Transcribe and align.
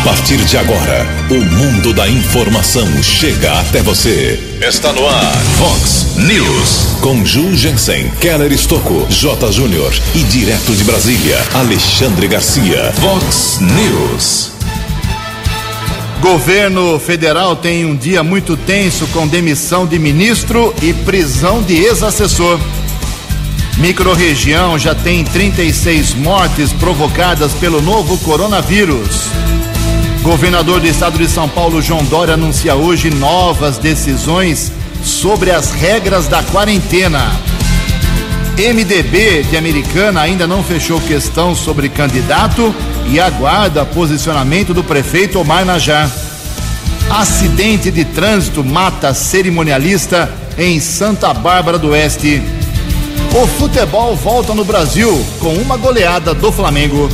A 0.00 0.02
partir 0.02 0.38
de 0.38 0.56
agora, 0.56 1.06
o 1.28 1.34
mundo 1.34 1.92
da 1.92 2.08
informação 2.08 2.86
chega 3.02 3.52
até 3.60 3.82
você. 3.82 4.40
Está 4.66 4.94
no 4.94 5.06
ar, 5.06 5.36
Fox 5.58 6.16
News. 6.16 6.96
Com 7.02 7.22
Ju 7.22 7.54
Jensen, 7.54 8.10
Keller 8.18 8.50
Estocco, 8.50 9.06
J. 9.10 9.52
Júnior 9.52 9.92
e 10.14 10.22
direto 10.22 10.74
de 10.74 10.84
Brasília, 10.84 11.36
Alexandre 11.52 12.26
Garcia. 12.28 12.90
Fox 12.94 13.58
News. 13.60 14.52
Governo 16.22 16.98
federal 16.98 17.54
tem 17.54 17.84
um 17.84 17.94
dia 17.94 18.22
muito 18.22 18.56
tenso 18.56 19.06
com 19.08 19.28
demissão 19.28 19.86
de 19.86 19.98
ministro 19.98 20.74
e 20.82 20.94
prisão 20.94 21.62
de 21.62 21.74
ex-assessor. 21.74 22.58
Microrregião 23.76 24.78
já 24.78 24.94
tem 24.94 25.24
36 25.24 26.14
mortes 26.14 26.72
provocadas 26.72 27.52
pelo 27.52 27.82
novo 27.82 28.16
coronavírus. 28.18 29.28
Governador 30.30 30.78
do 30.78 30.86
estado 30.86 31.18
de 31.18 31.28
São 31.28 31.48
Paulo, 31.48 31.82
João 31.82 32.04
Dória, 32.04 32.34
anuncia 32.34 32.76
hoje 32.76 33.10
novas 33.10 33.78
decisões 33.78 34.70
sobre 35.02 35.50
as 35.50 35.72
regras 35.72 36.28
da 36.28 36.40
quarentena. 36.40 37.32
MDB 38.56 39.42
de 39.50 39.56
Americana 39.56 40.20
ainda 40.20 40.46
não 40.46 40.62
fechou 40.62 41.00
questão 41.00 41.52
sobre 41.52 41.88
candidato 41.88 42.72
e 43.08 43.18
aguarda 43.18 43.84
posicionamento 43.84 44.72
do 44.72 44.84
prefeito 44.84 45.40
Omar 45.40 45.64
Najar. 45.64 46.08
Acidente 47.10 47.90
de 47.90 48.04
trânsito 48.04 48.62
mata 48.62 49.12
cerimonialista 49.12 50.32
em 50.56 50.78
Santa 50.78 51.34
Bárbara 51.34 51.76
do 51.76 51.88
Oeste. 51.88 52.40
O 53.34 53.48
futebol 53.48 54.14
volta 54.14 54.54
no 54.54 54.64
Brasil 54.64 55.26
com 55.40 55.54
uma 55.54 55.76
goleada 55.76 56.32
do 56.32 56.52
Flamengo. 56.52 57.08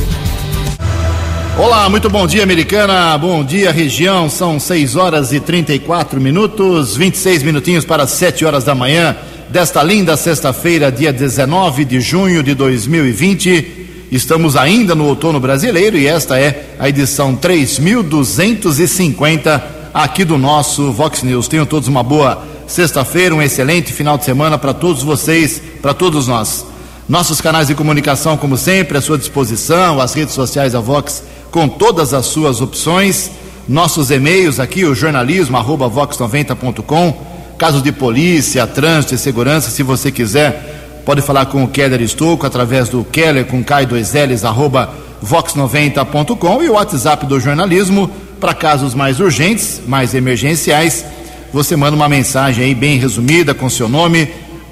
Olá, 1.59 1.89
muito 1.89 2.07
bom 2.07 2.27
dia, 2.27 2.43
americana. 2.43 3.17
Bom 3.17 3.43
dia, 3.43 3.71
região. 3.71 4.29
São 4.29 4.59
6 4.59 4.95
horas 4.95 5.33
e 5.33 5.39
34 5.39 6.21
minutos, 6.21 6.95
26 6.95 7.41
minutinhos 7.41 7.83
para 7.83 8.05
7 8.05 8.45
horas 8.45 8.63
da 8.63 8.75
manhã 8.75 9.17
desta 9.49 9.81
linda 9.81 10.15
sexta-feira, 10.15 10.91
dia 10.91 11.11
19 11.11 11.83
de 11.83 11.99
junho 11.99 12.43
de 12.43 12.53
2020. 12.53 13.87
Estamos 14.11 14.55
ainda 14.55 14.93
no 14.93 15.05
outono 15.05 15.39
brasileiro 15.39 15.97
e 15.97 16.05
esta 16.05 16.39
é 16.39 16.75
a 16.77 16.87
edição 16.87 17.35
3250 17.35 19.89
aqui 19.91 20.23
do 20.23 20.37
nosso 20.37 20.91
Vox 20.91 21.23
News. 21.23 21.47
Tenham 21.47 21.65
todos 21.65 21.87
uma 21.87 22.03
boa 22.03 22.45
sexta-feira, 22.67 23.33
um 23.33 23.41
excelente 23.41 23.91
final 23.91 24.15
de 24.15 24.25
semana 24.25 24.59
para 24.59 24.75
todos 24.75 25.01
vocês, 25.01 25.59
para 25.81 25.95
todos 25.95 26.27
nós. 26.27 26.67
Nossos 27.09 27.41
canais 27.41 27.67
de 27.67 27.73
comunicação, 27.73 28.37
como 28.37 28.57
sempre, 28.57 28.97
à 28.97 29.01
sua 29.01 29.17
disposição, 29.17 29.99
as 29.99 30.13
redes 30.13 30.35
sociais 30.35 30.73
da 30.73 30.81
Vox 30.81 31.23
com 31.57 31.67
todas 31.67 32.13
as 32.13 32.27
suas 32.27 32.61
opções. 32.61 33.31
Nossos 33.67 34.11
e-mails 34.11 34.59
aqui, 34.59 34.85
o 34.85 34.93
jornalismo 34.93 35.57
arroba 35.57 35.89
vox90.com. 35.89 37.17
Casos 37.57 37.81
de 37.81 37.91
polícia, 37.91 38.67
trânsito 38.67 39.15
e 39.15 39.17
segurança, 39.17 39.71
se 39.71 39.81
você 39.81 40.11
quiser, 40.11 41.01
pode 41.03 41.23
falar 41.23 41.47
com 41.47 41.63
o 41.63 41.67
Keller 41.67 42.03
Estouco 42.03 42.45
através 42.45 42.89
do 42.89 43.03
Keller 43.03 43.45
com 43.45 43.65
K2Ls 43.65 44.47
arroba 44.47 44.93
vox90.com 45.25 46.61
e 46.61 46.69
o 46.69 46.73
WhatsApp 46.73 47.25
do 47.25 47.39
jornalismo 47.39 48.07
para 48.39 48.53
casos 48.53 48.93
mais 48.93 49.19
urgentes, 49.19 49.81
mais 49.87 50.13
emergenciais. 50.13 51.03
Você 51.51 51.75
manda 51.75 51.95
uma 51.95 52.07
mensagem 52.07 52.65
aí 52.65 52.75
bem 52.75 52.99
resumida 52.99 53.55
com 53.55 53.67
seu 53.67 53.89
nome 53.89 54.29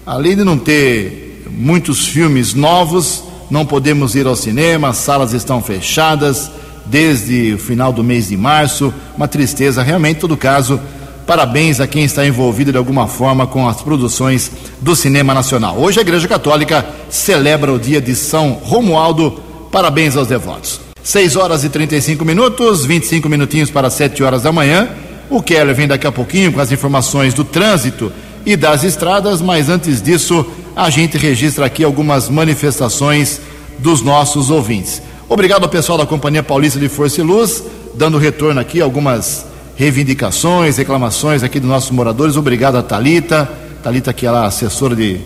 Além 0.05 0.35
de 0.35 0.43
não 0.43 0.55
ter 0.55 1.43
muitos 1.49 2.07
filmes 2.07 2.53
novos, 2.53 3.23
não 3.49 3.65
podemos 3.65 4.15
ir 4.15 4.27
ao 4.27 4.35
cinema, 4.35 4.89
as 4.89 4.97
salas 4.97 5.33
estão 5.33 5.63
fechadas 5.63 6.51
desde 6.85 7.55
o 7.55 7.57
final 7.57 7.91
do 7.91 8.03
mês 8.03 8.29
de 8.29 8.37
março. 8.37 8.93
Uma 9.17 9.27
tristeza, 9.27 9.81
realmente, 9.81 10.17
em 10.17 10.21
todo 10.21 10.37
caso. 10.37 10.79
Parabéns 11.25 11.81
a 11.81 11.87
quem 11.87 12.05
está 12.05 12.25
envolvido 12.25 12.71
de 12.71 12.77
alguma 12.77 13.07
forma 13.07 13.47
com 13.47 13.67
as 13.67 13.81
produções 13.81 14.51
do 14.79 14.95
cinema 14.95 15.33
nacional. 15.33 15.77
Hoje 15.77 15.97
a 15.99 16.03
Igreja 16.03 16.27
Católica 16.27 16.85
celebra 17.09 17.73
o 17.73 17.79
dia 17.79 17.99
de 17.99 18.15
São 18.15 18.51
Romualdo 18.51 19.46
Parabéns 19.71 20.15
aos 20.15 20.27
devotos. 20.27 20.79
6 21.03 21.35
horas 21.35 21.63
e 21.63 21.69
35 21.69 22.25
minutos, 22.25 22.85
25 22.85 23.29
minutinhos 23.29 23.69
para 23.69 23.89
7 23.89 24.21
horas 24.23 24.43
da 24.43 24.51
manhã. 24.51 24.89
O 25.29 25.41
Keller 25.41 25.75
vem 25.75 25.87
daqui 25.87 26.07
a 26.07 26.11
pouquinho 26.11 26.51
com 26.51 26.59
as 26.59 26.71
informações 26.71 27.33
do 27.33 27.43
trânsito 27.43 28.11
e 28.45 28.55
das 28.55 28.83
estradas, 28.83 29.41
mas 29.41 29.69
antes 29.69 30.01
disso, 30.01 30.45
a 30.75 30.89
gente 30.89 31.17
registra 31.17 31.65
aqui 31.65 31.83
algumas 31.83 32.29
manifestações 32.29 33.41
dos 33.79 34.01
nossos 34.01 34.49
ouvintes. 34.49 35.01
Obrigado 35.29 35.63
ao 35.63 35.69
pessoal 35.69 35.97
da 35.97 36.05
Companhia 36.05 36.41
Paulista 36.41 36.79
de 36.79 36.87
Força 36.87 37.19
e 37.19 37.23
Luz, 37.23 37.63
dando 37.93 38.17
retorno 38.17 38.59
aqui 38.59 38.81
algumas 38.81 39.45
reivindicações, 39.75 40.77
reclamações 40.77 41.43
aqui 41.43 41.59
dos 41.59 41.69
nossos 41.69 41.91
moradores. 41.91 42.37
Obrigado 42.37 42.77
a 42.77 42.83
Talita, 42.83 43.49
Talita 43.83 44.13
que 44.13 44.25
é 44.25 44.29
a 44.29 44.45
assessora 44.45 44.95
de 44.95 45.19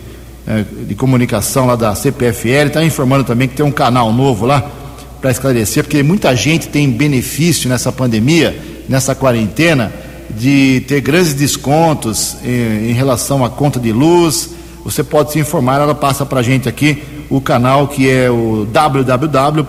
de 0.86 0.94
comunicação 0.94 1.66
lá 1.66 1.76
da 1.76 1.94
CPFL, 1.94 2.66
está 2.66 2.84
informando 2.84 3.24
também 3.24 3.48
que 3.48 3.54
tem 3.54 3.64
um 3.64 3.70
canal 3.70 4.12
novo 4.12 4.44
lá 4.44 4.68
para 5.20 5.30
esclarecer, 5.30 5.84
porque 5.84 6.02
muita 6.02 6.34
gente 6.34 6.68
tem 6.68 6.90
benefício 6.90 7.68
nessa 7.68 7.92
pandemia, 7.92 8.58
nessa 8.88 9.14
quarentena, 9.14 9.92
de 10.30 10.82
ter 10.88 11.00
grandes 11.00 11.32
descontos 11.34 12.36
em, 12.44 12.90
em 12.90 12.92
relação 12.92 13.44
à 13.44 13.50
conta 13.50 13.78
de 13.78 13.92
luz. 13.92 14.50
Você 14.84 15.04
pode 15.04 15.30
se 15.30 15.38
informar, 15.38 15.80
ela 15.80 15.94
passa 15.94 16.26
para 16.26 16.40
a 16.40 16.42
gente 16.42 16.68
aqui 16.68 17.00
o 17.30 17.40
canal 17.40 17.86
que 17.86 18.10
é 18.10 18.28
o 18.28 18.66
www.cpfl.com.br. 18.70 19.62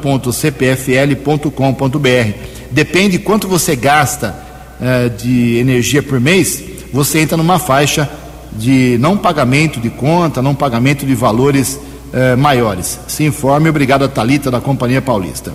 Depende 2.72 3.20
quanto 3.20 3.48
você 3.48 3.76
gasta 3.76 4.36
é, 4.82 5.08
de 5.10 5.58
energia 5.58 6.02
por 6.02 6.20
mês, 6.20 6.64
você 6.92 7.20
entra 7.20 7.38
numa 7.38 7.60
faixa 7.60 8.10
de 8.58 8.97
não 9.00 9.18
pagamento 9.18 9.80
de 9.80 9.90
conta, 9.90 10.41
não 10.41 10.56
pagamento 10.56 11.06
de 11.06 11.16
valores 11.16 11.80
eh, 12.14 12.36
maiores. 12.36 13.00
Se 13.08 13.24
informe, 13.24 13.69
obrigado 13.69 14.03
a 14.03 14.08
Talita 14.08 14.52
da 14.52 14.62
Companhia 14.62 15.02
Paulista. 15.02 15.53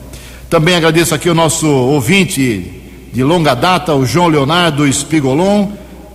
Também 0.51 0.75
agradeço 0.75 1.15
aqui 1.15 1.29
o 1.29 1.35
nosso 1.35 1.69
ouvinte 1.69 2.73
de 3.13 3.23
longa 3.23 3.55
data, 3.55 3.95
o 3.95 4.05
João 4.05 4.29
Leonardo 4.29 4.91
Spigolon, 4.93 5.69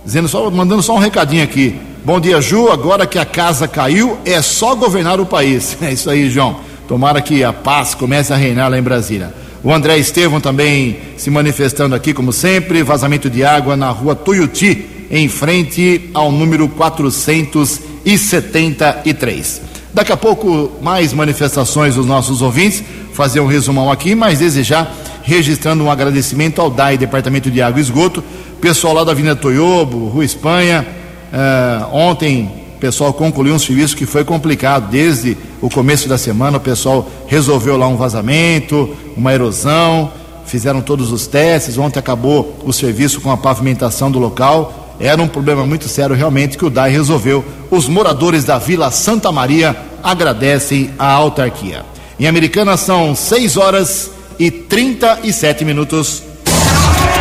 dizendo 0.04 0.28
só, 0.28 0.50
mandando 0.50 0.82
só 0.82 0.94
um 0.94 0.98
recadinho 0.98 1.42
aqui. 1.42 1.78
Bom 2.04 2.20
dia, 2.20 2.40
Ju. 2.40 2.70
Agora 2.70 3.06
que 3.06 3.18
a 3.18 3.24
casa 3.24 3.66
caiu, 3.66 4.18
é 4.24 4.42
só 4.42 4.74
governar 4.74 5.20
o 5.20 5.26
país. 5.26 5.78
É 5.82 5.92
isso 5.92 6.10
aí, 6.10 6.28
João. 6.28 6.56
Tomara 6.86 7.20
que 7.22 7.42
a 7.42 7.52
paz 7.52 7.94
comece 7.94 8.32
a 8.32 8.36
reinar 8.36 8.70
lá 8.70 8.78
em 8.78 8.82
Brasília. 8.82 9.32
O 9.62 9.72
André 9.72 9.96
Estevam 9.96 10.38
também 10.38 10.98
se 11.16 11.30
manifestando 11.30 11.94
aqui, 11.94 12.12
como 12.12 12.30
sempre. 12.30 12.82
Vazamento 12.82 13.30
de 13.30 13.42
água 13.42 13.74
na 13.74 13.88
rua 13.88 14.14
Tuiuti, 14.14 14.86
em 15.10 15.28
frente 15.28 16.08
ao 16.14 16.32
número 16.32 16.66
473. 16.68 19.60
Daqui 19.92 20.12
a 20.12 20.16
pouco, 20.16 20.72
mais 20.82 21.12
manifestações 21.12 21.94
dos 21.94 22.06
nossos 22.06 22.42
ouvintes, 22.42 22.82
fazer 23.12 23.38
um 23.40 23.46
resumão 23.46 23.92
aqui, 23.92 24.14
mas 24.14 24.38
desejar 24.40 24.92
registrando 25.22 25.84
um 25.84 25.90
agradecimento 25.90 26.60
ao 26.60 26.70
DAI, 26.70 26.98
Departamento 26.98 27.50
de 27.50 27.62
Água 27.62 27.78
e 27.78 27.82
Esgoto, 27.82 28.22
pessoal 28.60 28.94
lá 28.94 29.04
da 29.04 29.12
Avenida 29.12 29.36
Toyobo, 29.36 30.08
Rua 30.08 30.24
Espanha. 30.24 30.84
Uh, 31.32 31.96
ontem, 31.96 32.64
pessoal 32.84 33.14
concluiu 33.14 33.54
um 33.54 33.58
serviço 33.58 33.96
que 33.96 34.04
foi 34.04 34.24
complicado 34.24 34.90
desde 34.90 35.38
o 35.62 35.70
começo 35.70 36.06
da 36.06 36.18
semana. 36.18 36.58
O 36.58 36.60
pessoal 36.60 37.08
resolveu 37.26 37.78
lá 37.78 37.88
um 37.88 37.96
vazamento, 37.96 38.94
uma 39.16 39.32
erosão, 39.32 40.12
fizeram 40.44 40.82
todos 40.82 41.10
os 41.10 41.26
testes. 41.26 41.78
Ontem 41.78 41.98
acabou 41.98 42.58
o 42.62 42.74
serviço 42.74 43.22
com 43.22 43.30
a 43.30 43.38
pavimentação 43.38 44.10
do 44.10 44.18
local 44.18 44.83
era 45.00 45.20
um 45.22 45.28
problema 45.28 45.66
muito 45.66 45.88
sério 45.88 46.14
realmente 46.14 46.56
que 46.56 46.64
o 46.64 46.70
DAI 46.70 46.90
resolveu. 46.90 47.44
Os 47.70 47.88
moradores 47.88 48.44
da 48.44 48.58
Vila 48.58 48.90
Santa 48.90 49.32
Maria 49.32 49.76
agradecem 50.02 50.90
a 50.98 51.10
autarquia. 51.12 51.84
Em 52.18 52.26
Americana 52.26 52.76
são 52.76 53.14
6 53.14 53.56
horas 53.56 54.10
e 54.38 54.50
37 54.50 55.64
minutos. 55.64 56.22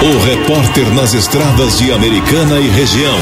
O 0.02 0.26
repórter 0.26 0.94
nas 0.94 1.14
estradas 1.14 1.78
de 1.78 1.92
Americana 1.92 2.60
e 2.60 2.68
região, 2.70 3.18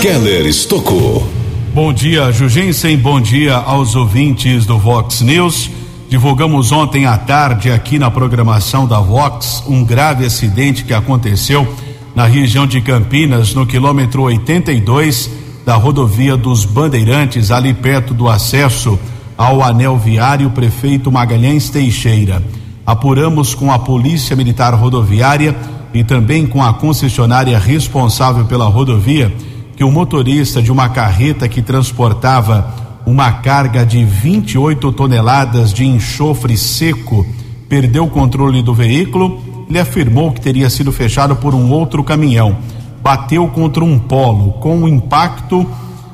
Keller 0.00 0.46
Estocou. 0.46 1.26
Bom 1.72 1.92
dia, 1.92 2.30
Jugensen. 2.32 2.98
Bom 2.98 3.20
dia 3.20 3.54
aos 3.54 3.94
ouvintes 3.94 4.66
do 4.66 4.78
Vox 4.78 5.22
News. 5.22 5.70
Divulgamos 6.10 6.72
ontem 6.72 7.06
à 7.06 7.16
tarde 7.16 7.70
aqui 7.70 7.98
na 7.98 8.10
programação 8.10 8.86
da 8.86 9.00
Vox 9.00 9.62
um 9.66 9.82
grave 9.82 10.26
acidente 10.26 10.84
que 10.84 10.92
aconteceu 10.92 11.66
na 12.14 12.26
região 12.26 12.66
de 12.66 12.80
Campinas, 12.80 13.54
no 13.54 13.66
quilômetro 13.66 14.22
82 14.22 15.30
da 15.64 15.76
rodovia 15.76 16.36
dos 16.36 16.64
Bandeirantes, 16.64 17.50
ali 17.50 17.72
perto 17.72 18.12
do 18.12 18.28
acesso 18.28 18.98
ao 19.36 19.62
anel 19.62 19.96
viário 19.96 20.50
prefeito 20.50 21.10
Magalhães 21.10 21.70
Teixeira. 21.70 22.42
Apuramos 22.84 23.54
com 23.54 23.72
a 23.72 23.78
Polícia 23.78 24.36
Militar 24.36 24.74
Rodoviária 24.74 25.56
e 25.94 26.02
também 26.02 26.46
com 26.46 26.62
a 26.62 26.74
concessionária 26.74 27.58
responsável 27.58 28.44
pela 28.44 28.66
rodovia 28.66 29.32
que 29.76 29.84
o 29.84 29.90
motorista 29.90 30.62
de 30.62 30.70
uma 30.70 30.88
carreta 30.88 31.48
que 31.48 31.62
transportava 31.62 32.74
uma 33.06 33.32
carga 33.32 33.84
de 33.84 34.04
28 34.04 34.92
toneladas 34.92 35.72
de 35.72 35.84
enxofre 35.84 36.56
seco 36.56 37.26
perdeu 37.68 38.04
o 38.04 38.10
controle 38.10 38.62
do 38.62 38.74
veículo. 38.74 39.40
Ele 39.72 39.78
afirmou 39.78 40.30
que 40.30 40.40
teria 40.42 40.68
sido 40.68 40.92
fechado 40.92 41.34
por 41.34 41.54
um 41.54 41.70
outro 41.70 42.04
caminhão. 42.04 42.58
Bateu 43.02 43.48
contra 43.48 43.82
um 43.82 43.98
polo. 43.98 44.52
Com 44.60 44.82
o 44.82 44.86
impacto 44.86 45.66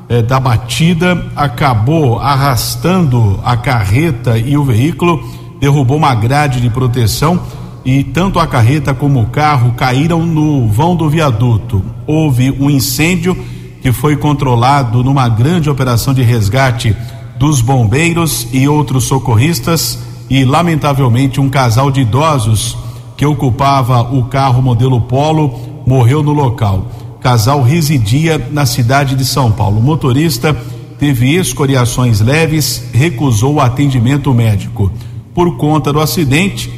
eh, 0.09 0.23
da 0.23 0.39
batida, 0.39 1.27
acabou 1.35 2.21
arrastando 2.21 3.41
a 3.45 3.57
carreta 3.57 4.39
e 4.39 4.57
o 4.57 4.63
veículo, 4.63 5.21
derrubou 5.61 5.97
uma 5.97 6.15
grade 6.15 6.61
de 6.61 6.71
proteção 6.71 7.41
e 7.85 8.05
tanto 8.05 8.39
a 8.39 8.47
carreta 8.47 8.95
como 8.95 9.23
o 9.23 9.27
carro 9.27 9.73
caíram 9.73 10.25
no 10.25 10.69
vão 10.69 10.95
do 10.95 11.11
viaduto. 11.11 11.83
Houve 12.07 12.53
um 12.61 12.71
incêndio 12.71 13.37
que 13.83 13.91
foi 13.91 14.17
controlado 14.17 15.03
numa 15.03 15.29
grande 15.29 15.69
operação 15.69 16.15
de 16.15 16.23
resgate 16.23 16.97
dos 17.37 17.61
bombeiros 17.61 18.47
e 18.53 18.69
outros 18.69 19.07
socorristas 19.07 19.99
e 20.31 20.45
lamentavelmente 20.45 21.41
um 21.41 21.49
casal 21.49 21.91
de 21.91 22.03
idosos 22.03 22.87
que 23.19 23.27
ocupava 23.27 24.01
o 24.15 24.27
carro 24.27 24.63
modelo 24.63 25.01
Polo 25.01 25.83
morreu 25.85 26.23
no 26.23 26.33
local. 26.33 26.87
Casal 27.21 27.61
residia 27.65 28.39
na 28.53 28.65
cidade 28.65 29.17
de 29.17 29.25
São 29.25 29.51
Paulo. 29.51 29.81
O 29.81 29.83
motorista 29.83 30.57
teve 31.01 31.35
escoriações 31.35 32.21
leves, 32.21 32.85
recusou 32.95 33.55
o 33.55 33.61
atendimento 33.61 34.33
médico. 34.33 34.93
Por 35.35 35.57
conta 35.57 35.93
do 35.93 36.01
acidente, 36.01 36.73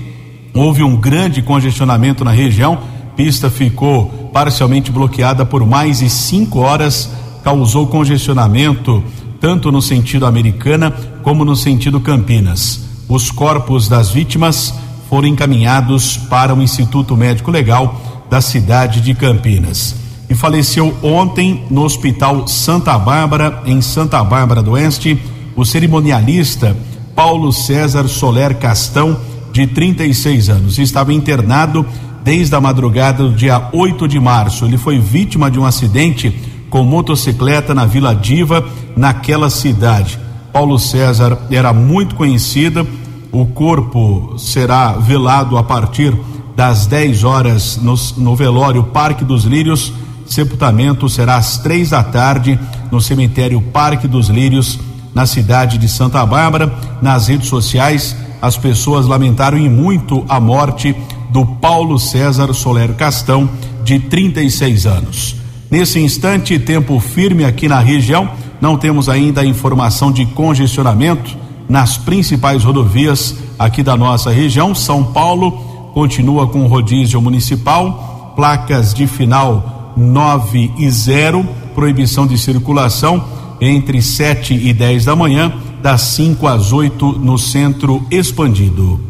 houve 0.54 0.82
um 0.82 0.96
grande 0.96 1.42
congestionamento 1.42 2.24
na 2.24 2.30
região. 2.30 2.78
Pista 3.14 3.50
ficou 3.50 4.06
parcialmente 4.32 4.90
bloqueada 4.90 5.44
por 5.44 5.66
mais 5.66 5.98
de 5.98 6.08
cinco 6.08 6.60
horas, 6.60 7.10
causou 7.44 7.86
congestionamento 7.86 9.04
tanto 9.38 9.70
no 9.70 9.82
sentido 9.82 10.24
americana 10.24 10.90
como 11.22 11.44
no 11.44 11.54
sentido 11.54 12.00
Campinas. 12.00 12.80
Os 13.10 13.30
corpos 13.30 13.88
das 13.88 14.08
vítimas 14.08 14.72
foram 15.10 15.26
encaminhados 15.26 16.16
para 16.16 16.54
o 16.54 16.62
Instituto 16.62 17.16
Médico 17.16 17.50
Legal 17.50 18.00
da 18.30 18.40
cidade 18.40 19.00
de 19.00 19.12
Campinas. 19.12 19.96
E 20.30 20.36
faleceu 20.36 20.96
ontem 21.02 21.64
no 21.68 21.82
Hospital 21.82 22.46
Santa 22.46 22.96
Bárbara, 22.96 23.60
em 23.66 23.82
Santa 23.82 24.22
Bárbara 24.22 24.62
do 24.62 24.70
Oeste, 24.70 25.20
o 25.56 25.64
cerimonialista 25.64 26.76
Paulo 27.16 27.52
César 27.52 28.06
Soler 28.06 28.56
Castão, 28.56 29.18
de 29.52 29.66
36 29.66 30.48
anos. 30.48 30.78
Estava 30.78 31.12
internado 31.12 31.84
desde 32.22 32.54
a 32.54 32.60
madrugada 32.60 33.24
do 33.24 33.34
dia 33.34 33.68
8 33.72 34.06
de 34.06 34.20
março. 34.20 34.64
Ele 34.64 34.78
foi 34.78 35.00
vítima 35.00 35.50
de 35.50 35.58
um 35.58 35.66
acidente 35.66 36.32
com 36.70 36.84
motocicleta 36.84 37.74
na 37.74 37.84
Vila 37.84 38.14
Diva, 38.14 38.64
naquela 38.96 39.50
cidade. 39.50 40.20
Paulo 40.52 40.78
César 40.78 41.36
era 41.50 41.72
muito 41.72 42.14
conhecido. 42.14 42.86
O 43.32 43.46
corpo 43.46 44.34
será 44.38 44.92
velado 44.92 45.56
a 45.56 45.62
partir 45.62 46.12
das 46.56 46.86
10 46.86 47.22
horas 47.22 47.76
no, 47.76 47.94
no 48.16 48.34
velório 48.34 48.82
Parque 48.82 49.24
dos 49.24 49.44
Lírios. 49.44 49.92
Sepultamento 50.26 51.08
será 51.08 51.36
às 51.36 51.58
três 51.58 51.90
da 51.90 52.02
tarde 52.02 52.58
no 52.90 53.00
cemitério 53.00 53.60
Parque 53.60 54.08
dos 54.08 54.28
Lírios, 54.28 54.80
na 55.14 55.26
cidade 55.26 55.78
de 55.78 55.88
Santa 55.88 56.26
Bárbara. 56.26 56.72
Nas 57.00 57.28
redes 57.28 57.48
sociais, 57.48 58.16
as 58.42 58.56
pessoas 58.56 59.06
lamentaram 59.06 59.58
e 59.58 59.68
muito 59.68 60.24
a 60.28 60.40
morte 60.40 60.94
do 61.30 61.46
Paulo 61.46 62.00
César 62.00 62.52
Soler 62.52 62.94
Castão, 62.94 63.48
de 63.84 63.98
36 64.00 64.86
anos. 64.86 65.36
Nesse 65.70 66.00
instante, 66.00 66.58
tempo 66.58 66.98
firme 66.98 67.44
aqui 67.44 67.68
na 67.68 67.78
região, 67.78 68.28
não 68.60 68.76
temos 68.76 69.08
ainda 69.08 69.44
informação 69.44 70.10
de 70.10 70.26
congestionamento 70.26 71.36
nas 71.70 71.96
principais 71.96 72.64
rodovias 72.64 73.36
aqui 73.56 73.82
da 73.82 73.96
nossa 73.96 74.30
região. 74.30 74.74
São 74.74 75.04
Paulo 75.04 75.52
continua 75.94 76.48
com 76.48 76.66
rodízio 76.66 77.22
municipal, 77.22 78.32
placas 78.34 78.92
de 78.92 79.06
final 79.06 79.92
9 79.96 80.72
e 80.76 80.90
0, 80.90 81.48
proibição 81.74 82.26
de 82.26 82.36
circulação 82.36 83.24
entre 83.60 84.02
7 84.02 84.52
e 84.54 84.72
10 84.72 85.04
da 85.04 85.14
manhã, 85.14 85.52
das 85.80 86.00
5 86.02 86.46
às 86.46 86.72
8 86.72 87.12
no 87.12 87.38
centro 87.38 88.04
expandido. 88.10 89.00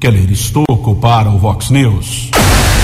Keller 0.00 0.30
Estocco 0.30 0.94
para 0.96 1.28
o 1.28 1.38
Vox 1.38 1.70
News. 1.70 2.30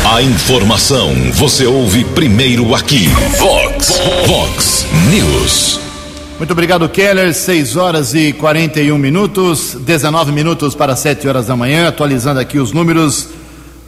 A 0.05 0.20
informação 0.23 1.11
você 1.34 1.64
ouve 1.64 2.05
primeiro 2.05 2.75
aqui. 2.75 3.08
Vox, 3.38 4.00
Vox 4.26 4.87
News. 5.11 5.91
Muito 6.42 6.50
obrigado, 6.50 6.88
Keller. 6.88 7.32
6 7.32 7.76
horas 7.76 8.14
e 8.16 8.32
41 8.32 8.98
minutos, 8.98 9.76
19 9.78 10.32
minutos 10.32 10.74
para 10.74 10.96
7 10.96 11.28
horas 11.28 11.46
da 11.46 11.54
manhã, 11.54 11.86
atualizando 11.86 12.40
aqui 12.40 12.58
os 12.58 12.72
números 12.72 13.28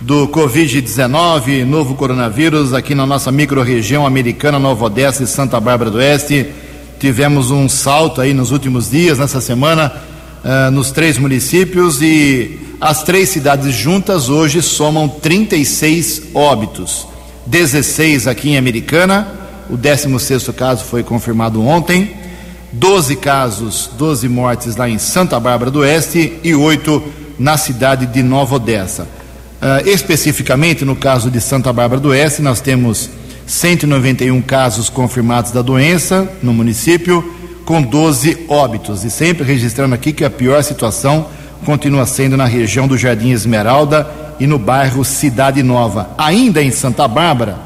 do 0.00 0.28
Covid-19, 0.28 1.64
novo 1.64 1.96
coronavírus, 1.96 2.72
aqui 2.72 2.94
na 2.94 3.04
nossa 3.04 3.32
microrregião 3.32 4.06
americana, 4.06 4.56
Nova 4.60 4.84
Odessa 4.84 5.24
e 5.24 5.26
Santa 5.26 5.58
Bárbara 5.58 5.90
do 5.90 5.98
Oeste. 5.98 6.46
Tivemos 7.00 7.50
um 7.50 7.68
salto 7.68 8.20
aí 8.20 8.32
nos 8.32 8.52
últimos 8.52 8.88
dias, 8.88 9.18
nessa 9.18 9.40
semana, 9.40 9.92
uh, 10.44 10.70
nos 10.70 10.92
três 10.92 11.18
municípios 11.18 12.00
e 12.00 12.56
as 12.80 13.02
três 13.02 13.30
cidades 13.30 13.74
juntas 13.74 14.28
hoje 14.28 14.62
somam 14.62 15.08
36 15.08 16.28
óbitos. 16.32 17.04
16 17.46 18.28
aqui 18.28 18.50
em 18.50 18.56
Americana, 18.56 19.26
o 19.68 19.76
16 19.76 20.50
caso 20.56 20.84
foi 20.84 21.02
confirmado 21.02 21.60
ontem. 21.60 22.22
12 22.74 23.16
casos, 23.16 23.88
12 23.96 24.28
mortes 24.28 24.74
lá 24.74 24.88
em 24.88 24.98
Santa 24.98 25.38
Bárbara 25.38 25.70
do 25.70 25.80
Oeste 25.80 26.40
e 26.42 26.54
8 26.54 27.02
na 27.38 27.56
cidade 27.56 28.04
de 28.06 28.20
Nova 28.22 28.56
Odessa. 28.56 29.04
Uh, 29.04 29.88
especificamente 29.88 30.84
no 30.84 30.96
caso 30.96 31.30
de 31.30 31.40
Santa 31.40 31.72
Bárbara 31.72 32.00
do 32.00 32.08
Oeste, 32.08 32.42
nós 32.42 32.60
temos 32.60 33.08
191 33.46 34.42
casos 34.42 34.88
confirmados 34.88 35.52
da 35.52 35.62
doença 35.62 36.28
no 36.42 36.52
município, 36.52 37.32
com 37.64 37.80
12 37.80 38.46
óbitos. 38.48 39.04
E 39.04 39.10
sempre 39.10 39.44
registrando 39.44 39.94
aqui 39.94 40.12
que 40.12 40.24
a 40.24 40.30
pior 40.30 40.62
situação 40.64 41.28
continua 41.64 42.04
sendo 42.06 42.36
na 42.36 42.44
região 42.44 42.88
do 42.88 42.98
Jardim 42.98 43.30
Esmeralda 43.30 44.10
e 44.40 44.48
no 44.48 44.58
bairro 44.58 45.04
Cidade 45.04 45.62
Nova. 45.62 46.10
Ainda 46.18 46.60
em 46.60 46.72
Santa 46.72 47.06
Bárbara, 47.06 47.56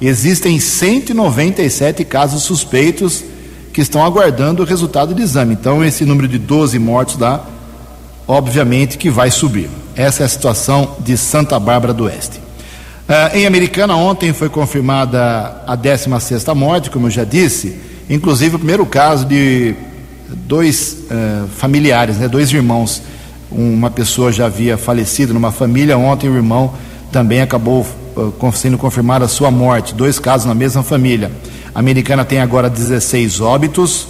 existem 0.00 0.60
197 0.60 2.04
casos 2.04 2.44
suspeitos 2.44 3.31
que 3.72 3.80
estão 3.80 4.04
aguardando 4.04 4.62
o 4.62 4.66
resultado 4.66 5.14
do 5.14 5.22
exame. 5.22 5.54
Então, 5.54 5.84
esse 5.84 6.04
número 6.04 6.28
de 6.28 6.38
12 6.38 6.78
mortos 6.78 7.16
dá, 7.16 7.40
obviamente, 8.26 8.98
que 8.98 9.10
vai 9.10 9.30
subir. 9.30 9.70
Essa 9.94 10.22
é 10.22 10.26
a 10.26 10.28
situação 10.28 10.96
de 11.00 11.16
Santa 11.16 11.58
Bárbara 11.58 11.92
do 11.94 12.04
Oeste. 12.04 12.38
Uh, 13.08 13.36
em 13.36 13.46
Americana, 13.46 13.96
ontem 13.96 14.32
foi 14.32 14.48
confirmada 14.48 15.62
a 15.66 15.74
16 15.74 16.46
morte, 16.54 16.90
como 16.90 17.06
eu 17.06 17.10
já 17.10 17.24
disse, 17.24 17.76
inclusive 18.08 18.56
o 18.56 18.58
primeiro 18.58 18.86
caso 18.86 19.24
de 19.24 19.74
dois 20.28 20.98
uh, 21.10 21.48
familiares, 21.48 22.16
né, 22.16 22.28
dois 22.28 22.52
irmãos 22.52 23.02
uma 23.54 23.90
pessoa 23.90 24.32
já 24.32 24.46
havia 24.46 24.78
falecido 24.78 25.34
numa 25.34 25.52
família, 25.52 25.98
ontem 25.98 26.28
o 26.28 26.34
irmão 26.34 26.72
também 27.10 27.42
acabou 27.42 27.86
uh, 28.16 28.52
sendo 28.52 28.78
confirmada 28.78 29.26
a 29.26 29.28
sua 29.28 29.50
morte, 29.50 29.94
dois 29.94 30.18
casos 30.18 30.46
na 30.46 30.54
mesma 30.54 30.82
família. 30.82 31.30
A 31.74 31.78
americana 31.78 32.24
tem 32.24 32.40
agora 32.40 32.68
16 32.68 33.40
óbitos, 33.40 34.06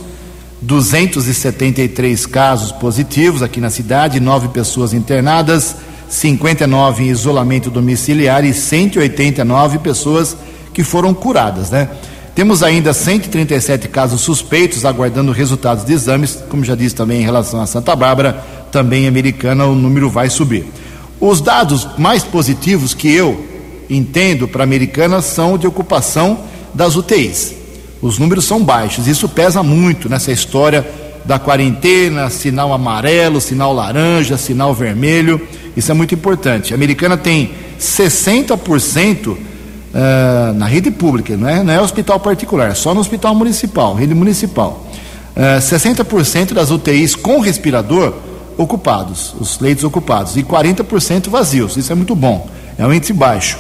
273 0.61 2.27
casos 2.27 2.73
positivos 2.73 3.43
aqui 3.43 3.61
na 3.61 3.71
cidade, 3.71 4.19
nove 4.19 4.49
pessoas 4.49 4.93
internadas, 4.93 5.77
59 6.09 7.05
em 7.05 7.09
isolamento 7.09 7.71
domiciliar 7.71 8.45
e 8.45 8.53
189 8.53 9.79
pessoas 9.79 10.37
que 10.75 10.83
foram 10.83 11.15
curadas, 11.15 11.71
né? 11.71 11.89
Temos 12.35 12.63
ainda 12.63 12.93
137 12.95 13.89
casos 13.89 14.23
suspeitos 14.23 14.85
aguardando 14.85 15.33
resultados 15.33 15.85
de 15.85 15.93
exames, 15.93 16.43
como 16.49 16.65
já 16.65 16.75
disse 16.75 16.95
também 16.95 17.21
em 17.21 17.25
relação 17.25 17.61
a 17.61 17.67
Santa 17.67 17.95
Bárbara, 17.95 18.43
também 18.73 19.07
americana, 19.07 19.67
o 19.67 19.75
número 19.75 20.09
vai 20.09 20.31
subir. 20.31 20.65
Os 21.21 21.41
dados 21.41 21.87
mais 21.99 22.25
positivos 22.25 22.95
que 22.95 23.13
eu 23.13 23.45
entendo 23.89 24.49
para 24.49 24.63
a 24.63 24.65
americana 24.65 25.21
são 25.21 25.59
de 25.59 25.67
ocupação 25.67 26.39
das 26.75 26.97
UTIs. 26.97 27.55
Os 28.01 28.19
números 28.19 28.45
são 28.45 28.63
baixos, 28.63 29.07
isso 29.07 29.29
pesa 29.29 29.63
muito 29.63 30.09
nessa 30.09 30.33
história 30.33 30.85
da 31.25 31.39
quarentena, 31.39 32.29
sinal 32.31 32.73
amarelo, 32.73 33.41
sinal 33.41 33.73
laranja, 33.73 34.37
sinal 34.37 34.75
vermelho. 34.75 35.41
Isso 35.77 35.91
é 35.91 35.95
muito 35.95 36.15
importante. 36.15 36.73
A 36.73 36.77
americana 36.77 37.17
tem 37.17 37.53
60% 37.79 39.29
uh, 39.29 39.39
eh, 39.95 40.53
na 40.55 40.67
rede 40.67 40.91
pública, 40.91 41.37
não 41.37 41.49
é, 41.49 41.63
não 41.63 41.73
é 41.73 41.81
hospital 41.81 42.19
particular, 42.21 42.71
é 42.71 42.75
só 42.75 42.95
no 42.95 43.01
hospital 43.01 43.35
municipal, 43.35 43.95
rede 43.95 44.15
municipal. 44.15 44.87
Uh, 45.37 45.41
eh, 45.41 45.59
60% 45.59 46.53
das 46.53 46.71
UTIs 46.71 47.15
com 47.15 47.41
respirador 47.41 48.15
ocupados, 48.59 49.35
os 49.41 49.59
leitos 49.61 49.85
ocupados, 49.85 50.37
e 50.37 50.43
40% 50.43 51.29
vazios. 51.31 51.77
Isso 51.77 51.91
é 51.91 51.95
muito 51.95 52.15
bom, 52.15 52.49
é 52.77 52.87
um 52.87 52.93
índice 52.93 53.13
baixo. 53.13 53.59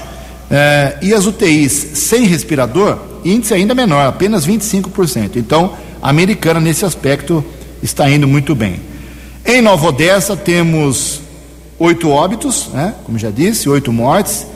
É, 0.54 0.99
e 1.00 1.14
as 1.14 1.25
UTIs 1.25 1.73
sem 1.94 2.26
respirador, 2.26 2.99
índice 3.25 3.54
ainda 3.54 3.75
menor, 3.75 4.06
apenas 4.06 4.47
25%. 4.47 5.37
Então, 5.37 5.73
a 6.02 6.11
americana, 6.11 6.61
nesse 6.61 6.85
aspecto, 6.85 7.42
está 7.82 8.11
indo 8.11 8.28
muito 8.28 8.54
bem. 8.54 8.78
Em 9.47 9.62
Nova 9.62 9.87
Odessa, 9.87 10.37
temos 10.37 11.23
oito 11.78 12.11
óbitos, 12.11 12.68
né, 12.75 12.94
como 13.04 13.18
já 13.18 13.30
disse, 13.30 13.66
oito 13.66 13.90
mortes, 13.90 14.47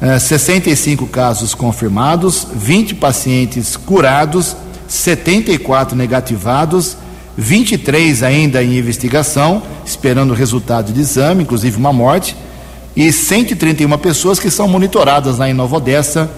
é, 0.00 0.18
65 0.18 1.06
casos 1.06 1.54
confirmados, 1.54 2.46
20 2.54 2.94
pacientes 2.94 3.76
curados, 3.76 4.56
74 4.88 5.94
negativados, 5.94 6.96
23 7.36 8.22
ainda 8.22 8.62
em 8.62 8.78
investigação, 8.78 9.62
esperando 9.84 10.30
o 10.30 10.34
resultado 10.34 10.94
de 10.94 11.00
exame, 11.00 11.42
inclusive 11.42 11.76
uma 11.76 11.92
morte, 11.92 12.34
e 12.94 13.12
131 13.12 13.96
pessoas 13.98 14.38
que 14.38 14.50
são 14.50 14.68
monitoradas 14.68 15.38
lá 15.38 15.48
em 15.48 15.54
Nova 15.54 15.76
Odessa 15.76 16.30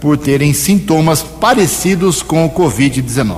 por 0.00 0.16
terem 0.16 0.52
sintomas 0.52 1.22
parecidos 1.22 2.22
com 2.22 2.44
o 2.44 2.50
Covid-19. 2.50 3.34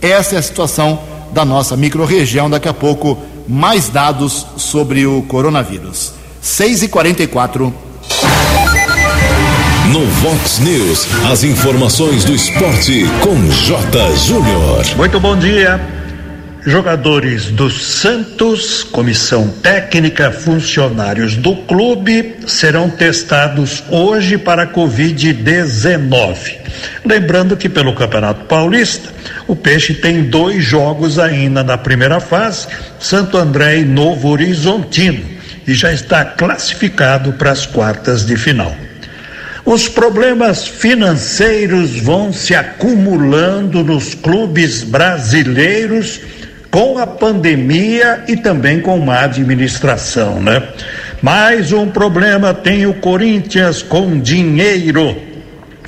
Essa 0.00 0.34
é 0.34 0.38
a 0.38 0.42
situação 0.42 0.98
da 1.32 1.44
nossa 1.44 1.76
microrregião. 1.76 2.50
Daqui 2.50 2.68
a 2.68 2.74
pouco, 2.74 3.18
mais 3.48 3.88
dados 3.88 4.46
sobre 4.56 5.06
o 5.06 5.22
coronavírus. 5.22 6.12
6 6.40 6.82
e 6.82 6.88
44 6.88 7.72
No 9.90 10.06
Vox 10.06 10.58
News, 10.58 11.06
as 11.30 11.44
informações 11.44 12.24
do 12.24 12.34
esporte 12.34 13.04
com 13.22 13.36
J. 13.50 14.16
Júnior. 14.16 14.84
Muito 14.96 15.20
bom 15.20 15.36
dia. 15.38 16.01
Jogadores 16.64 17.46
do 17.46 17.68
Santos, 17.68 18.84
comissão 18.84 19.48
técnica, 19.48 20.30
funcionários 20.30 21.34
do 21.34 21.56
clube 21.56 22.36
serão 22.46 22.88
testados 22.88 23.82
hoje 23.90 24.38
para 24.38 24.68
Covid-19. 24.68 26.58
Lembrando 27.04 27.56
que 27.56 27.68
pelo 27.68 27.96
Campeonato 27.96 28.44
Paulista, 28.44 29.08
o 29.48 29.56
Peixe 29.56 29.92
tem 29.92 30.22
dois 30.22 30.64
jogos 30.64 31.18
ainda 31.18 31.64
na 31.64 31.76
primeira 31.76 32.20
fase, 32.20 32.68
Santo 33.00 33.36
André 33.36 33.78
e 33.78 33.84
Novo 33.84 34.28
Horizontino, 34.28 35.24
e 35.66 35.74
já 35.74 35.92
está 35.92 36.24
classificado 36.24 37.32
para 37.32 37.50
as 37.50 37.66
quartas 37.66 38.24
de 38.24 38.36
final. 38.36 38.72
Os 39.64 39.88
problemas 39.88 40.64
financeiros 40.64 41.98
vão 41.98 42.32
se 42.32 42.54
acumulando 42.54 43.82
nos 43.82 44.14
clubes 44.14 44.84
brasileiros 44.84 46.20
com 46.72 46.96
a 46.96 47.06
pandemia 47.06 48.24
e 48.26 48.34
também 48.34 48.80
com 48.80 48.98
má 48.98 49.24
administração, 49.24 50.40
né? 50.40 50.62
Mais 51.20 51.70
um 51.70 51.86
problema 51.88 52.54
tem 52.54 52.86
o 52.86 52.94
Corinthians 52.94 53.82
com 53.82 54.18
dinheiro. 54.18 55.14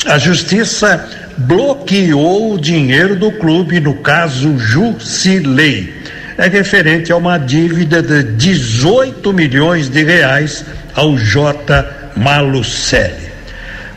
A 0.05 0.19
justiça 0.19 1.09
bloqueou 1.39 2.53
o 2.53 2.61
dinheiro 2.61 3.17
do 3.17 3.33
clube 3.33 3.81
no 3.81 3.95
caso 3.95 4.59
Jusilei. 4.59 5.93
É 6.37 6.49
referente 6.49 7.11
a 7.11 7.17
uma 7.17 7.39
dívida 7.39 8.03
de 8.03 8.23
18 8.23 9.33
milhões 9.33 9.89
de 9.89 10.05
reais 10.05 10.67
ao 10.95 11.17
J. 11.17 12.13
Malucelli. 12.15 13.25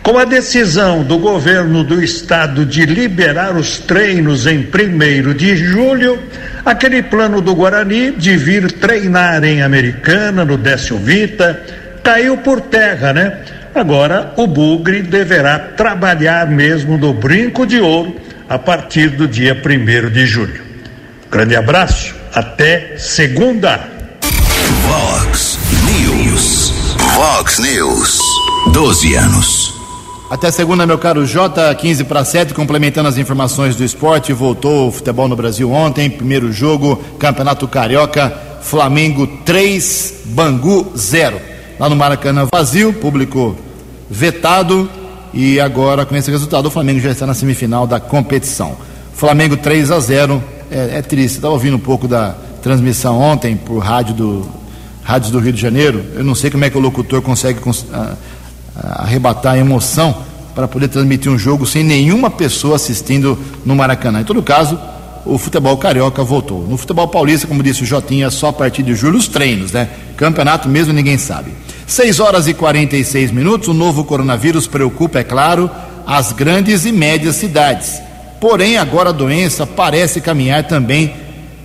Com 0.01 0.17
a 0.17 0.24
decisão 0.24 1.03
do 1.03 1.17
governo 1.17 1.84
do 1.84 2.01
estado 2.01 2.65
de 2.65 2.86
liberar 2.86 3.58
os 3.58 3.77
treinos 3.77 4.48
em 4.48 4.60
1 4.60 5.34
de 5.34 5.58
julho, 5.58 6.17
aquele 6.67 7.01
plano 7.01 7.39
do 7.39 7.55
Guarani 7.55 8.12
de 8.12 8.36
vir 8.36 8.69
treinar 8.74 9.41
em 9.45 9.62
Americana, 9.62 10.43
no 10.43 10.57
Décio 10.57 10.97
Vita, 10.97 11.63
caiu 12.03 12.38
por 12.38 12.59
terra, 12.59 13.13
né? 13.13 13.38
Agora 13.74 14.33
o 14.36 14.45
Bugre 14.45 15.01
deverá 15.01 15.57
trabalhar 15.59 16.45
mesmo 16.47 16.97
no 16.97 17.13
Brinco 17.13 17.65
de 17.65 17.79
Ouro 17.79 18.17
a 18.50 18.59
partir 18.59 19.12
do 19.12 19.27
dia 19.27 19.55
1 19.55 20.09
de 20.09 20.25
julho. 20.25 20.62
Grande 21.31 21.55
abraço, 21.55 22.13
até 22.33 22.95
segunda. 22.97 23.79
Vox 24.81 25.57
News. 25.86 26.74
Vox 27.15 27.59
News. 27.59 28.19
12 28.74 29.15
anos. 29.15 29.76
Até 30.29 30.51
segunda, 30.51 30.86
meu 30.86 30.98
caro 30.98 31.25
J, 31.25 31.74
15 31.74 32.03
para 32.03 32.25
7, 32.25 32.53
complementando 32.53 33.07
as 33.07 33.17
informações 33.17 33.77
do 33.77 33.84
esporte. 33.86 34.34
Voltou 34.34 34.89
o 34.89 34.91
futebol 34.91 35.25
no 35.25 35.38
Brasil 35.38 35.72
ontem, 35.72 36.10
primeiro 36.10 36.51
jogo, 36.51 37.01
Campeonato 37.17 37.65
Carioca, 37.65 38.36
Flamengo 38.62 39.25
3, 39.46 40.24
Bangu 40.25 40.91
0. 40.98 41.39
Lá 41.79 41.88
no 41.88 41.96
Maracanã 41.96 42.46
vazio, 42.51 42.91
público 42.91 43.55
vetado. 44.10 44.89
E 45.34 45.62
agora, 45.62 46.05
com 46.05 46.13
esse 46.13 46.29
resultado, 46.29 46.65
o 46.65 46.72
Flamengo 46.72 47.00
já 47.00 47.12
está 47.12 47.25
na 47.25 47.34
semifinal 47.34 47.88
da 47.88 47.98
competição. 47.98 48.75
Flamengo 49.13 49.55
3 49.55 49.91
a 49.91 50.00
0. 50.01 50.43
É, 50.69 50.98
é 50.98 51.01
triste. 51.01 51.36
Estava 51.36 51.53
ouvindo 51.53 51.77
um 51.77 51.79
pouco 51.79 52.05
da 52.05 52.36
transmissão 52.62 53.17
ontem 53.17 53.55
por 53.55 53.77
rádio 53.79 54.13
do, 54.13 54.48
rádios 55.03 55.31
do 55.31 55.39
Rio 55.39 55.53
de 55.53 55.62
Janeiro. 55.62 56.03
Eu 56.15 56.24
não 56.25 56.36
sei 56.36 56.51
como 56.51 56.65
é 56.65 56.69
que 56.69 56.77
o 56.77 56.81
locutor 56.81 57.22
consegue. 57.22 57.60
Uh, 57.60 58.17
arrebatar 58.81 59.53
a 59.53 59.57
emoção 59.57 60.15
para 60.53 60.67
poder 60.67 60.88
transmitir 60.88 61.31
um 61.31 61.38
jogo 61.38 61.65
sem 61.65 61.84
nenhuma 61.84 62.29
pessoa 62.29 62.75
assistindo 62.75 63.38
no 63.65 63.75
Maracanã. 63.75 64.22
Em 64.22 64.24
todo 64.24 64.41
caso, 64.41 64.79
o 65.25 65.38
futebol 65.38 65.77
carioca 65.77 66.24
voltou. 66.24 66.65
No 66.67 66.77
futebol 66.77 67.07
paulista, 67.07 67.48
como 67.48 67.62
disse 67.62 67.84
o 67.84 67.86
Jotinha, 67.86 68.29
só 68.31 68.50
a 68.50 68.53
partir 68.53 68.81
de 68.81 68.96
julho 68.96 69.17
os 69.17 69.27
treinos, 69.27 69.72
né? 69.72 69.89
Campeonato 70.15 70.67
mesmo 70.67 70.93
ninguém 70.93 71.17
sabe. 71.17 71.51
6 71.86 72.19
horas 72.19 72.48
e 72.48 72.53
46 72.53 73.31
minutos, 73.31 73.67
o 73.67 73.74
novo 73.74 74.03
coronavírus 74.03 74.67
preocupa, 74.67 75.19
é 75.19 75.24
claro, 75.24 75.69
as 76.05 76.31
grandes 76.31 76.86
e 76.86 76.91
médias 76.91 77.36
cidades. 77.36 78.01
Porém, 78.39 78.77
agora 78.77 79.10
a 79.10 79.13
doença 79.13 79.65
parece 79.65 80.22
caminhar 80.22 80.63
também 80.63 81.13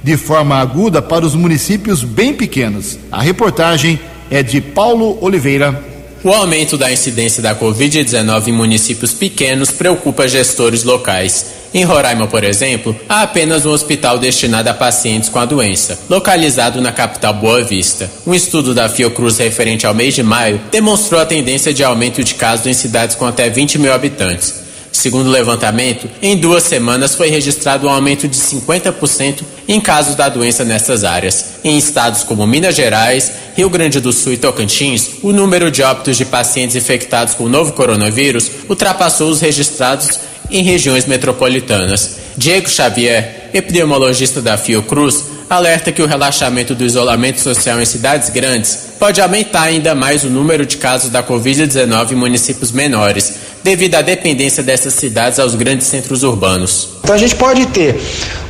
de 0.03 0.17
forma 0.17 0.57
aguda 0.57 1.01
para 1.01 1.25
os 1.25 1.35
municípios 1.35 2.03
bem 2.03 2.35
pequenos. 2.35 2.99
A 3.11 3.23
reportagem 3.23 4.01
é 4.31 4.43
de 4.43 4.61
Paulo 4.61 5.19
Oliveira. 5.21 5.92
O 6.25 6.31
aumento 6.31 6.79
da 6.79 6.93
incidência 6.93 7.43
da 7.43 7.53
Covid-19 7.53 8.47
em 8.47 8.53
municípios 8.53 9.13
pequenos 9.13 9.73
preocupa 9.73 10.29
gestores 10.29 10.85
locais. 10.85 11.47
Em 11.75 11.83
Roraima, 11.83 12.29
por 12.29 12.45
exemplo, 12.45 12.95
há 13.09 13.23
apenas 13.23 13.67
um 13.67 13.71
hospital 13.71 14.21
destinado 14.21 14.69
a 14.71 14.75
pacientes 14.75 15.29
com 15.29 15.41
a 15.41 15.45
doença, 15.45 15.99
localizado 16.09 16.81
na 16.81 16.93
capital 16.93 17.35
Boa 17.35 17.65
Vista. 17.65 18.09
Um 18.25 18.33
estudo 18.33 18.73
da 18.73 18.89
Fiocruz 18.89 19.39
referente 19.39 19.85
ao 19.85 19.95
mês 19.95 20.15
de 20.15 20.23
maio 20.23 20.61
demonstrou 20.71 21.21
a 21.21 21.27
tendência 21.27 21.75
de 21.75 21.83
aumento 21.83 22.23
de 22.23 22.35
casos 22.35 22.67
em 22.67 22.75
cidades 22.75 23.17
com 23.17 23.27
até 23.27 23.51
20 23.51 23.81
mil 23.81 23.93
habitantes. 23.93 24.62
Segundo 25.03 25.27
o 25.27 25.33
levantamento, 25.33 26.09
em 26.23 26.37
duas 26.37 26.63
semanas 26.63 27.17
foi 27.17 27.29
registrado 27.29 27.89
um 27.89 27.91
aumento 27.91 28.29
de 28.29 28.37
50% 28.37 29.43
em 29.67 29.81
casos 29.81 30.15
da 30.15 30.29
doença 30.29 30.65
nessas 30.65 31.03
áreas. 31.03 31.55
Em 31.65 31.77
estados 31.77 32.23
como 32.23 32.47
Minas 32.47 32.77
Gerais, 32.77 33.33
Rio 33.57 33.69
Grande 33.69 33.99
do 33.99 34.13
Sul 34.13 34.35
e 34.35 34.37
Tocantins, 34.37 35.15
o 35.21 35.33
número 35.33 35.73
de 35.73 35.83
óbitos 35.83 36.17
de 36.17 36.25
pacientes 36.25 36.77
infectados 36.77 37.35
com 37.35 37.43
o 37.43 37.49
novo 37.49 37.73
coronavírus 37.73 38.49
ultrapassou 38.69 39.29
os 39.29 39.41
registrados 39.41 40.21
em 40.49 40.63
regiões 40.63 41.05
metropolitanas. 41.05 42.19
Diego 42.37 42.71
Xavier, 42.71 43.51
epidemiologista 43.53 44.41
da 44.41 44.57
Fiocruz, 44.57 45.25
alerta 45.49 45.93
que 45.93 46.03
o 46.03 46.07
relaxamento 46.07 46.75
do 46.75 46.85
isolamento 46.85 47.41
social 47.41 47.81
em 47.81 47.85
cidades 47.85 48.31
grandes 48.31 48.79
pode 48.99 49.21
aumentar 49.21 49.63
ainda 49.63 49.95
mais 49.95 50.25
o 50.25 50.31
número 50.31 50.65
de 50.65 50.77
casos 50.77 51.11
da 51.11 51.23
Covid-19 51.23 52.13
em 52.13 52.15
municípios 52.15 52.71
menores, 52.73 53.35
devido 53.63 53.97
à 53.97 54.03
dependência 54.03 54.63
dessas 54.63 54.95
cidades 54.95 55.39
aos 55.39 55.55
grandes 55.55 55.87
centros 55.87 56.23
urbanos. 56.23 56.89
Então 57.03 57.15
a 57.15 57.19
gente 57.19 57.35
pode 57.35 57.67
ter 57.67 58.01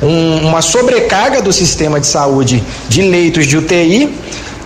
um, 0.02 0.48
uma 0.48 0.62
sobrecarga 0.62 1.40
do 1.40 1.52
sistema 1.52 1.98
de 1.98 2.06
saúde 2.06 2.62
de 2.88 3.02
leitos 3.02 3.46
de 3.46 3.56
UTI, 3.56 4.12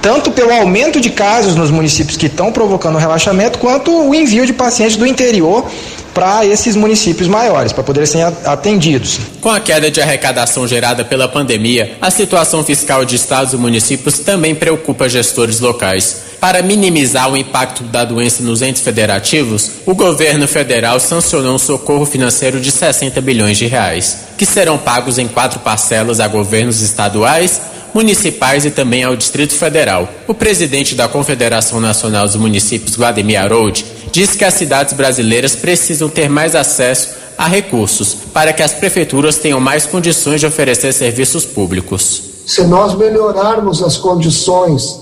tanto 0.02 0.30
pelo 0.30 0.52
aumento 0.52 1.00
de 1.00 1.10
casos 1.10 1.54
nos 1.54 1.70
municípios 1.70 2.16
que 2.16 2.26
estão 2.26 2.52
provocando 2.52 2.98
relaxamento, 2.98 3.58
quanto 3.58 3.90
o 3.90 4.14
envio 4.14 4.46
de 4.46 4.52
pacientes 4.52 4.96
do 4.96 5.06
interior 5.06 5.68
para 6.16 6.46
esses 6.46 6.74
municípios 6.74 7.28
maiores, 7.28 7.74
para 7.74 7.84
poderem 7.84 8.06
ser 8.06 8.22
atendidos. 8.46 9.20
Com 9.42 9.50
a 9.50 9.60
queda 9.60 9.90
de 9.90 10.00
arrecadação 10.00 10.66
gerada 10.66 11.04
pela 11.04 11.28
pandemia, 11.28 11.98
a 12.00 12.10
situação 12.10 12.64
fiscal 12.64 13.04
de 13.04 13.16
estados 13.16 13.52
e 13.52 13.56
municípios 13.58 14.20
também 14.20 14.54
preocupa 14.54 15.10
gestores 15.10 15.60
locais. 15.60 16.22
Para 16.40 16.62
minimizar 16.62 17.30
o 17.30 17.36
impacto 17.36 17.82
da 17.82 18.02
doença 18.02 18.42
nos 18.42 18.62
entes 18.62 18.80
federativos, 18.80 19.72
o 19.84 19.94
governo 19.94 20.48
federal 20.48 20.98
sancionou 20.98 21.56
um 21.56 21.58
socorro 21.58 22.06
financeiro 22.06 22.60
de 22.60 22.70
60 22.70 23.20
bilhões 23.20 23.58
de 23.58 23.66
reais, 23.66 24.20
que 24.38 24.46
serão 24.46 24.78
pagos 24.78 25.18
em 25.18 25.28
quatro 25.28 25.60
parcelas 25.60 26.18
a 26.18 26.26
governos 26.26 26.80
estaduais, 26.80 27.60
municipais 27.96 28.66
e 28.66 28.70
também 28.70 29.02
ao 29.02 29.16
Distrito 29.16 29.54
Federal. 29.54 30.06
O 30.28 30.34
presidente 30.34 30.94
da 30.94 31.08
Confederação 31.08 31.80
Nacional 31.80 32.26
dos 32.26 32.36
Municípios, 32.36 32.94
Vladimir 32.94 33.40
Harold, 33.40 33.86
disse 34.12 34.36
que 34.36 34.44
as 34.44 34.52
cidades 34.52 34.92
brasileiras 34.92 35.56
precisam 35.56 36.06
ter 36.06 36.28
mais 36.28 36.54
acesso 36.54 37.08
a 37.38 37.48
recursos 37.48 38.14
para 38.34 38.52
que 38.52 38.62
as 38.62 38.72
prefeituras 38.74 39.36
tenham 39.36 39.58
mais 39.58 39.86
condições 39.86 40.40
de 40.40 40.46
oferecer 40.46 40.92
serviços 40.92 41.46
públicos. 41.46 42.22
se 42.46 42.62
nós 42.64 42.94
melhorarmos 42.94 43.82
as 43.82 43.96
condições 43.96 45.00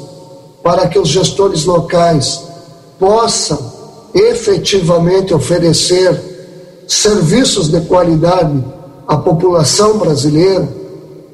para 0.63 0.87
que 0.87 0.99
os 0.99 1.09
gestores 1.09 1.65
locais 1.65 2.41
possam 2.99 3.59
efetivamente 4.15 5.35
oferecer 5.35 6.19
serviços 6.87 7.69
de 7.69 7.81
qualidade 7.83 8.65
à 9.07 9.17
população 9.17 9.99
brasileira, 9.99 10.67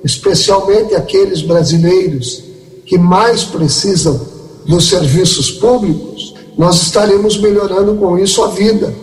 especialmente 0.05 0.95
aqueles 0.95 1.43
brasileiros 1.43 2.43
que 2.87 2.99
mais 2.99 3.45
precisam 3.45 4.21
dos 4.67 4.89
serviços 4.89 5.51
públicos, 5.51 6.35
nós 6.57 6.83
estaremos 6.83 7.39
melhorando 7.39 7.95
com 7.95 8.19
isso 8.19 8.43
a 8.43 8.49
vida 8.49 8.95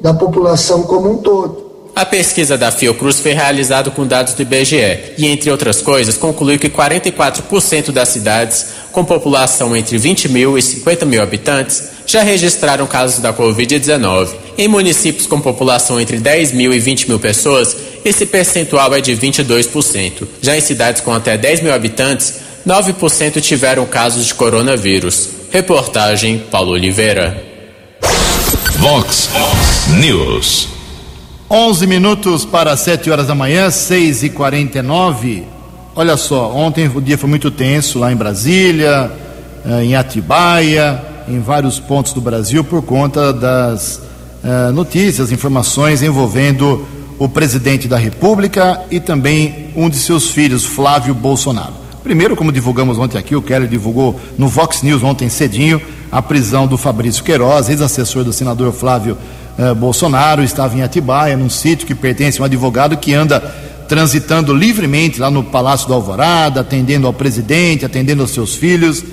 da 0.00 0.12
população 0.12 0.82
como 0.82 1.10
um 1.10 1.16
todo. 1.18 1.66
A 1.94 2.04
pesquisa 2.04 2.58
da 2.58 2.70
Fiocruz 2.70 3.20
foi 3.20 3.32
realizada 3.32 3.90
com 3.90 4.06
dados 4.06 4.34
do 4.34 4.42
IBGE 4.42 5.14
e, 5.16 5.26
entre 5.26 5.50
outras 5.50 5.80
coisas, 5.80 6.16
concluiu 6.18 6.58
que 6.58 6.68
44% 6.68 7.90
das 7.90 8.10
cidades 8.10 8.66
com 8.92 9.02
população 9.02 9.74
entre 9.74 9.96
20 9.96 10.28
mil 10.28 10.58
e 10.58 10.62
50 10.62 11.06
mil 11.06 11.22
habitantes 11.22 11.95
já 12.06 12.22
registraram 12.22 12.86
casos 12.86 13.18
da 13.20 13.32
Covid-19. 13.32 14.28
Em 14.56 14.68
municípios 14.68 15.26
com 15.26 15.40
população 15.40 16.00
entre 16.00 16.18
10 16.18 16.52
mil 16.52 16.72
e 16.72 16.78
20 16.78 17.08
mil 17.08 17.18
pessoas, 17.18 17.76
esse 18.04 18.24
percentual 18.24 18.94
é 18.94 19.00
de 19.00 19.12
22%. 19.12 20.26
Já 20.40 20.56
em 20.56 20.60
cidades 20.60 21.00
com 21.02 21.12
até 21.12 21.36
10 21.36 21.62
mil 21.62 21.74
habitantes, 21.74 22.34
9% 22.66 23.40
tiveram 23.40 23.84
casos 23.86 24.26
de 24.26 24.34
coronavírus. 24.34 25.30
Reportagem 25.50 26.38
Paulo 26.50 26.72
Oliveira. 26.72 27.44
Vox 28.78 29.28
News. 29.98 30.68
11 31.50 31.86
minutos 31.86 32.44
para 32.44 32.76
7 32.76 33.10
horas 33.10 33.26
da 33.26 33.34
manhã, 33.34 33.70
6 33.70 34.24
e 34.24 34.30
49 34.30 35.56
Olha 35.98 36.18
só, 36.18 36.52
ontem 36.52 36.90
o 36.94 37.00
dia 37.00 37.16
foi 37.16 37.26
muito 37.26 37.50
tenso 37.50 37.98
lá 37.98 38.12
em 38.12 38.16
Brasília, 38.16 39.10
eh, 39.64 39.84
em 39.84 39.96
Atibaia, 39.96 41.02
em 41.28 41.40
vários 41.40 41.78
pontos 41.78 42.12
do 42.12 42.20
Brasil, 42.20 42.62
por 42.62 42.82
conta 42.82 43.32
das 43.32 44.00
uh, 44.42 44.72
notícias, 44.72 45.32
informações 45.32 46.02
envolvendo 46.02 46.86
o 47.18 47.28
presidente 47.28 47.88
da 47.88 47.96
República 47.96 48.82
e 48.90 49.00
também 49.00 49.70
um 49.74 49.88
de 49.88 49.96
seus 49.96 50.30
filhos, 50.30 50.64
Flávio 50.64 51.14
Bolsonaro. 51.14 51.74
Primeiro, 52.02 52.36
como 52.36 52.52
divulgamos 52.52 52.98
ontem 52.98 53.18
aqui, 53.18 53.34
o 53.34 53.42
Kelly 53.42 53.66
divulgou 53.66 54.20
no 54.38 54.46
Vox 54.48 54.82
News 54.82 55.02
ontem 55.02 55.28
cedinho 55.28 55.80
a 56.12 56.22
prisão 56.22 56.66
do 56.66 56.78
Fabrício 56.78 57.24
Queiroz, 57.24 57.68
ex-assessor 57.68 58.22
do 58.22 58.32
senador 58.32 58.72
Flávio 58.72 59.18
eh, 59.58 59.74
Bolsonaro, 59.74 60.44
estava 60.44 60.76
em 60.76 60.82
Atibaia, 60.82 61.36
num 61.36 61.50
sítio 61.50 61.86
que 61.86 61.96
pertence 61.96 62.38
a 62.38 62.42
um 62.42 62.44
advogado 62.44 62.96
que 62.96 63.12
anda 63.12 63.40
transitando 63.88 64.54
livremente 64.54 65.18
lá 65.18 65.30
no 65.30 65.42
Palácio 65.42 65.88
do 65.88 65.94
Alvorada, 65.94 66.60
atendendo 66.60 67.06
ao 67.06 67.12
presidente, 67.12 67.84
atendendo 67.84 68.22
aos 68.22 68.30
seus 68.30 68.54
filhos, 68.54 69.04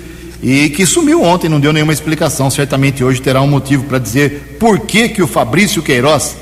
e 0.46 0.68
que 0.68 0.84
sumiu 0.84 1.22
ontem, 1.22 1.48
não 1.48 1.58
deu 1.58 1.72
nenhuma 1.72 1.94
explicação. 1.94 2.50
Certamente 2.50 3.02
hoje 3.02 3.22
terá 3.22 3.40
um 3.40 3.46
motivo 3.46 3.84
para 3.84 3.98
dizer 3.98 4.58
por 4.60 4.80
que, 4.80 5.08
que 5.08 5.22
o 5.22 5.26
Fabrício 5.26 5.82
Queiroz, 5.82 6.36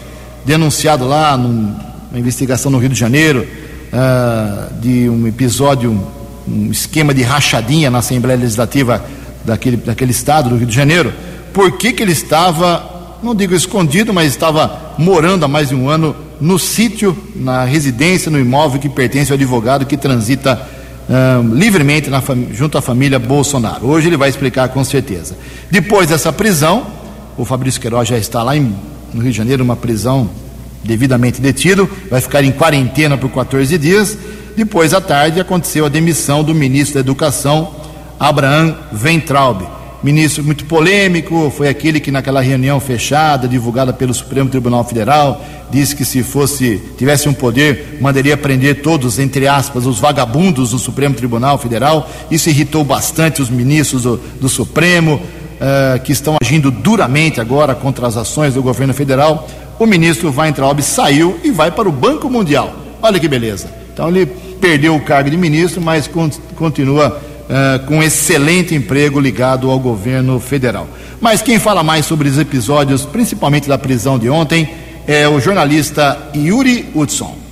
denunciado 0.44 1.06
lá 1.06 1.36
numa 1.36 1.78
investigação 2.12 2.68
no 2.68 2.78
Rio 2.78 2.88
de 2.88 2.98
Janeiro, 2.98 3.46
uh, 3.92 4.74
de 4.80 5.08
um 5.08 5.24
episódio, 5.28 5.96
um 6.48 6.72
esquema 6.72 7.14
de 7.14 7.22
rachadinha 7.22 7.92
na 7.92 7.98
Assembleia 7.98 8.36
Legislativa 8.36 9.04
daquele, 9.44 9.76
daquele 9.76 10.10
estado 10.10 10.48
do 10.48 10.56
Rio 10.56 10.66
de 10.66 10.74
Janeiro, 10.74 11.12
por 11.52 11.78
que, 11.78 11.92
que 11.92 12.02
ele 12.02 12.10
estava 12.10 12.90
não 13.22 13.36
digo 13.36 13.54
escondido, 13.54 14.12
mas 14.12 14.26
estava 14.26 14.94
morando 14.98 15.44
há 15.44 15.48
mais 15.48 15.68
de 15.68 15.76
um 15.76 15.88
ano 15.88 16.16
no 16.40 16.58
sítio, 16.58 17.16
na 17.36 17.62
residência, 17.64 18.32
no 18.32 18.40
imóvel 18.40 18.80
que 18.80 18.88
pertence 18.88 19.30
ao 19.30 19.36
advogado 19.36 19.86
que 19.86 19.96
transita 19.96 20.60
livremente 21.54 22.08
na, 22.08 22.22
junto 22.52 22.78
à 22.78 22.82
família 22.82 23.18
Bolsonaro. 23.18 23.86
Hoje 23.86 24.08
ele 24.08 24.16
vai 24.16 24.28
explicar 24.28 24.68
com 24.68 24.84
certeza. 24.84 25.36
Depois 25.70 26.08
dessa 26.08 26.32
prisão, 26.32 26.86
o 27.36 27.44
Fabrício 27.44 27.80
Queiroz 27.80 28.08
já 28.08 28.16
está 28.16 28.42
lá 28.42 28.56
em, 28.56 28.74
no 29.12 29.22
Rio 29.22 29.32
de 29.32 29.36
Janeiro, 29.36 29.64
uma 29.64 29.76
prisão 29.76 30.30
devidamente 30.84 31.40
detido, 31.40 31.88
vai 32.10 32.20
ficar 32.20 32.42
em 32.42 32.50
quarentena 32.50 33.16
por 33.16 33.30
14 33.30 33.76
dias. 33.78 34.16
Depois, 34.56 34.92
à 34.92 35.00
tarde, 35.00 35.40
aconteceu 35.40 35.86
a 35.86 35.88
demissão 35.88 36.42
do 36.42 36.54
ministro 36.54 36.94
da 36.94 37.00
Educação, 37.00 37.74
Abraham 38.18 38.76
Ventraub 38.92 39.81
ministro 40.02 40.42
muito 40.42 40.64
polêmico, 40.64 41.52
foi 41.56 41.68
aquele 41.68 42.00
que 42.00 42.10
naquela 42.10 42.40
reunião 42.40 42.80
fechada, 42.80 43.46
divulgada 43.46 43.92
pelo 43.92 44.12
Supremo 44.12 44.50
Tribunal 44.50 44.84
Federal, 44.84 45.44
disse 45.70 45.94
que 45.94 46.04
se 46.04 46.22
fosse, 46.22 46.80
tivesse 46.98 47.28
um 47.28 47.32
poder, 47.32 47.98
mandaria 48.00 48.36
prender 48.36 48.82
todos, 48.82 49.18
entre 49.18 49.46
aspas, 49.46 49.86
os 49.86 50.00
vagabundos 50.00 50.70
do 50.70 50.78
Supremo 50.78 51.14
Tribunal 51.14 51.56
Federal. 51.56 52.10
Isso 52.30 52.50
irritou 52.50 52.84
bastante 52.84 53.40
os 53.40 53.48
ministros 53.48 54.02
do, 54.02 54.16
do 54.40 54.48
Supremo, 54.48 55.14
uh, 55.14 56.00
que 56.02 56.12
estão 56.12 56.36
agindo 56.42 56.70
duramente 56.70 57.40
agora 57.40 57.74
contra 57.74 58.06
as 58.06 58.16
ações 58.16 58.54
do 58.54 58.62
governo 58.62 58.92
federal. 58.92 59.48
O 59.78 59.86
ministro 59.86 60.34
Weintraub 60.36 60.80
saiu 60.82 61.38
e 61.44 61.50
vai 61.50 61.70
para 61.70 61.88
o 61.88 61.92
Banco 61.92 62.28
Mundial. 62.28 62.74
Olha 63.00 63.18
que 63.18 63.28
beleza. 63.28 63.68
Então 63.92 64.08
ele 64.08 64.26
perdeu 64.26 64.94
o 64.94 65.00
cargo 65.00 65.30
de 65.30 65.36
ministro, 65.36 65.80
mas 65.80 66.08
continua 66.56 67.20
uh, 67.44 67.86
com 67.86 68.02
excelente 68.02 68.74
emprego 68.74 69.20
ligado 69.20 69.70
ao 69.70 69.78
governo 69.78 70.38
federal. 70.40 70.88
Mas 71.20 71.42
quem 71.42 71.58
fala 71.58 71.82
mais 71.82 72.06
sobre 72.06 72.28
os 72.28 72.38
episódios, 72.38 73.04
principalmente 73.04 73.68
da 73.68 73.78
prisão 73.78 74.18
de 74.18 74.28
ontem, 74.28 74.68
é 75.06 75.28
o 75.28 75.40
jornalista 75.40 76.30
Yuri 76.34 76.90
Hudson. 76.94 77.42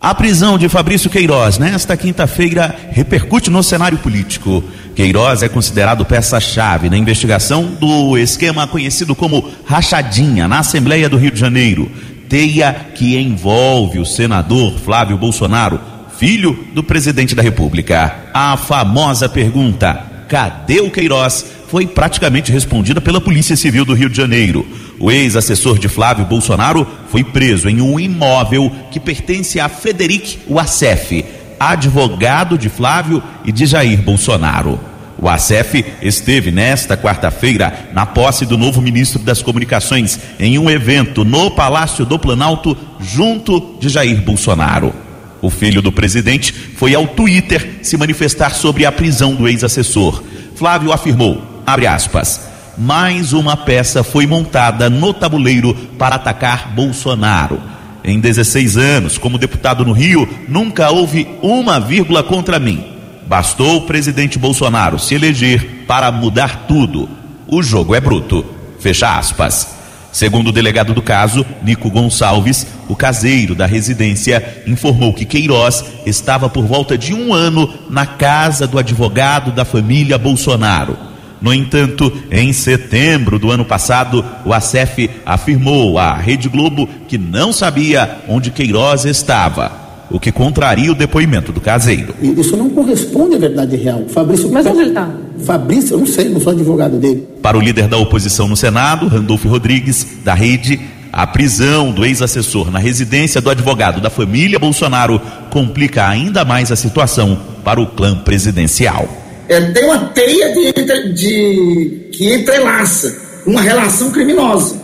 A 0.00 0.12
prisão 0.16 0.58
de 0.58 0.68
Fabrício 0.68 1.08
Queiroz 1.08 1.58
nesta 1.58 1.96
quinta-feira 1.96 2.74
repercute 2.90 3.48
no 3.48 3.62
cenário 3.62 3.98
político. 3.98 4.62
Queiroz 4.96 5.44
é 5.44 5.48
considerado 5.48 6.04
peça-chave 6.04 6.90
na 6.90 6.96
investigação 6.96 7.66
do 7.66 8.18
esquema 8.18 8.66
conhecido 8.66 9.14
como 9.14 9.48
rachadinha 9.64 10.48
na 10.48 10.58
Assembleia 10.58 11.08
do 11.08 11.16
Rio 11.16 11.30
de 11.30 11.38
Janeiro, 11.38 11.88
teia 12.28 12.72
que 12.94 13.16
envolve 13.16 14.00
o 14.00 14.04
senador 14.04 14.76
Flávio 14.78 15.16
Bolsonaro, 15.16 15.78
filho 16.22 16.56
do 16.72 16.84
presidente 16.84 17.34
da 17.34 17.42
República. 17.42 18.28
A 18.32 18.56
famosa 18.56 19.28
pergunta: 19.28 20.06
cadê 20.28 20.80
o 20.80 20.88
Queiroz? 20.88 21.44
foi 21.66 21.84
praticamente 21.86 22.52
respondida 22.52 23.00
pela 23.00 23.20
Polícia 23.20 23.56
Civil 23.56 23.84
do 23.84 23.94
Rio 23.94 24.08
de 24.08 24.16
Janeiro. 24.18 24.64
O 25.00 25.10
ex-assessor 25.10 25.78
de 25.78 25.88
Flávio 25.88 26.26
Bolsonaro 26.26 26.86
foi 27.08 27.24
preso 27.24 27.68
em 27.68 27.80
um 27.80 27.98
imóvel 27.98 28.70
que 28.90 29.00
pertence 29.00 29.58
a 29.58 29.70
Frederic 29.70 30.38
Wassef, 30.48 31.24
advogado 31.58 32.56
de 32.56 32.68
Flávio 32.68 33.20
e 33.44 33.50
de 33.50 33.64
Jair 33.64 34.00
Bolsonaro. 34.02 34.78
O 35.18 35.28
ACF 35.28 35.84
esteve 36.02 36.52
nesta 36.52 36.96
quarta-feira 36.96 37.88
na 37.92 38.06
posse 38.06 38.46
do 38.46 38.58
novo 38.58 38.80
ministro 38.82 39.18
das 39.18 39.42
Comunicações 39.42 40.20
em 40.38 40.58
um 40.58 40.70
evento 40.70 41.24
no 41.24 41.50
Palácio 41.50 42.04
do 42.04 42.18
Planalto, 42.18 42.76
junto 43.00 43.76
de 43.80 43.88
Jair 43.88 44.20
Bolsonaro. 44.20 44.94
O 45.42 45.50
filho 45.50 45.82
do 45.82 45.90
presidente 45.90 46.52
foi 46.52 46.94
ao 46.94 47.06
Twitter 47.06 47.80
se 47.82 47.96
manifestar 47.96 48.54
sobre 48.54 48.86
a 48.86 48.92
prisão 48.92 49.34
do 49.34 49.48
ex-assessor. 49.48 50.22
Flávio 50.54 50.92
afirmou, 50.92 51.62
abre 51.66 51.88
aspas, 51.88 52.48
mais 52.78 53.32
uma 53.32 53.56
peça 53.56 54.04
foi 54.04 54.24
montada 54.24 54.88
no 54.88 55.12
tabuleiro 55.12 55.74
para 55.98 56.14
atacar 56.14 56.72
Bolsonaro. 56.72 57.60
Em 58.04 58.20
16 58.20 58.76
anos, 58.76 59.18
como 59.18 59.36
deputado 59.36 59.84
no 59.84 59.92
Rio, 59.92 60.28
nunca 60.48 60.90
houve 60.90 61.26
uma 61.42 61.80
vírgula 61.80 62.22
contra 62.22 62.60
mim. 62.60 62.84
Bastou 63.26 63.78
o 63.78 63.82
presidente 63.82 64.38
Bolsonaro 64.38 64.98
se 64.98 65.14
eleger 65.14 65.84
para 65.88 66.10
mudar 66.12 66.66
tudo. 66.68 67.08
O 67.48 67.62
jogo 67.62 67.94
é 67.94 68.00
bruto. 68.00 68.44
Fecha 68.78 69.18
aspas. 69.18 69.81
Segundo 70.12 70.48
o 70.48 70.52
delegado 70.52 70.92
do 70.92 71.00
caso, 71.00 71.44
Nico 71.62 71.90
Gonçalves, 71.90 72.66
o 72.86 72.94
caseiro 72.94 73.54
da 73.54 73.64
residência 73.64 74.62
informou 74.66 75.14
que 75.14 75.24
Queiroz 75.24 75.82
estava 76.04 76.50
por 76.50 76.66
volta 76.66 76.98
de 76.98 77.14
um 77.14 77.32
ano 77.32 77.72
na 77.88 78.04
casa 78.04 78.66
do 78.66 78.78
advogado 78.78 79.50
da 79.50 79.64
família 79.64 80.18
Bolsonaro. 80.18 80.98
No 81.40 81.52
entanto, 81.52 82.12
em 82.30 82.52
setembro 82.52 83.38
do 83.38 83.50
ano 83.50 83.64
passado, 83.64 84.24
o 84.44 84.52
ACF 84.52 85.10
afirmou 85.24 85.98
à 85.98 86.14
Rede 86.14 86.48
Globo 86.48 86.88
que 87.08 87.16
não 87.16 87.52
sabia 87.52 88.18
onde 88.28 88.50
Queiroz 88.50 89.06
estava 89.06 89.82
o 90.10 90.20
que 90.20 90.30
contraria 90.30 90.92
o 90.92 90.94
depoimento 90.94 91.50
do 91.52 91.60
caseiro. 91.60 92.14
Isso 92.20 92.54
não 92.54 92.68
corresponde 92.68 93.36
à 93.36 93.38
verdade 93.38 93.76
real. 93.76 94.04
Fabrício 94.08 94.52
Mas 94.52 94.66
onde 94.66 94.80
ele 94.80 94.88
está? 94.90 95.10
Fabrício, 95.38 95.94
eu 95.94 95.98
não 96.00 96.06
sei, 96.06 96.28
não 96.28 96.38
sou 96.38 96.52
advogado 96.52 96.98
dele. 96.98 97.31
Para 97.42 97.58
o 97.58 97.60
líder 97.60 97.88
da 97.88 97.96
oposição 97.96 98.46
no 98.46 98.56
Senado, 98.56 99.08
Randolfo 99.08 99.48
Rodrigues, 99.48 100.06
da 100.24 100.32
Rede, 100.32 100.80
a 101.12 101.26
prisão 101.26 101.90
do 101.90 102.06
ex-assessor 102.06 102.70
na 102.70 102.78
residência 102.78 103.40
do 103.40 103.50
advogado 103.50 104.00
da 104.00 104.08
família 104.08 104.60
Bolsonaro 104.60 105.20
complica 105.50 106.08
ainda 106.08 106.44
mais 106.44 106.70
a 106.70 106.76
situação 106.76 107.38
para 107.64 107.80
o 107.80 107.86
clã 107.88 108.16
presidencial. 108.16 109.08
É, 109.48 109.60
tem 109.72 109.84
uma 109.84 109.98
teia 110.06 110.54
de, 110.54 111.12
de, 111.12 112.08
que 112.12 112.32
entrelaça 112.32 113.20
uma 113.44 113.60
relação 113.60 114.12
criminosa. 114.12 114.80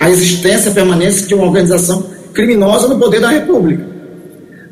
A 0.00 0.08
existência, 0.08 0.70
a 0.70 0.74
permanência 0.74 1.26
de 1.26 1.34
uma 1.34 1.44
organização 1.44 2.10
criminosa 2.32 2.88
no 2.88 2.98
poder 2.98 3.20
da 3.20 3.28
República. 3.28 3.86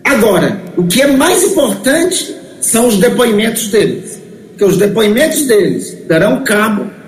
Agora, 0.03 0.59
o 0.75 0.85
que 0.85 1.03
é 1.03 1.07
mais 1.07 1.45
importante 1.45 2.35
são 2.63 2.89
os 2.89 2.97
depoimentos 2.97 3.69
deles, 3.69 4.19
porque 4.49 4.65
os 4.65 4.79
depoimentos 4.79 5.43
deles 5.47 5.99
darão 6.09 6.43
cabo 6.43 7.00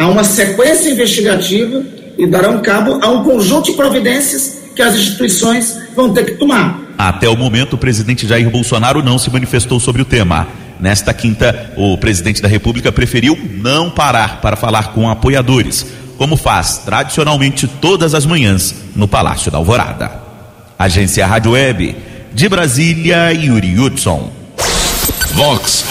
a 0.00 0.08
uma 0.08 0.24
sequência 0.24 0.90
investigativa 0.90 1.84
e 2.16 2.26
darão 2.26 2.62
cabo 2.62 2.98
a 3.02 3.08
um 3.08 3.22
conjunto 3.22 3.70
de 3.70 3.76
providências 3.76 4.62
que 4.74 4.80
as 4.80 4.94
instituições 4.94 5.78
vão 5.94 6.12
ter 6.14 6.24
que 6.24 6.32
tomar. 6.32 6.80
Até 6.96 7.28
o 7.28 7.36
momento, 7.36 7.74
o 7.74 7.78
presidente 7.78 8.26
Jair 8.26 8.48
Bolsonaro 8.50 9.02
não 9.02 9.18
se 9.18 9.30
manifestou 9.30 9.78
sobre 9.78 10.00
o 10.00 10.04
tema. 10.06 10.48
Nesta 10.80 11.12
quinta, 11.12 11.72
o 11.76 11.98
presidente 11.98 12.40
da 12.40 12.48
República 12.48 12.90
preferiu 12.90 13.38
não 13.62 13.90
parar 13.90 14.40
para 14.40 14.56
falar 14.56 14.94
com 14.94 15.08
apoiadores, 15.08 15.86
como 16.16 16.34
faz 16.34 16.78
tradicionalmente 16.78 17.68
todas 17.68 18.14
as 18.14 18.24
manhãs 18.24 18.74
no 18.96 19.06
Palácio 19.06 19.50
da 19.50 19.58
Alvorada. 19.58 20.10
Agência 20.78 21.26
Rádio 21.26 21.52
Web, 21.52 21.94
de 22.32 22.48
Brasília, 22.48 23.32
Yuri 23.32 23.78
Hudson. 23.78 24.32
Vox 25.34 25.84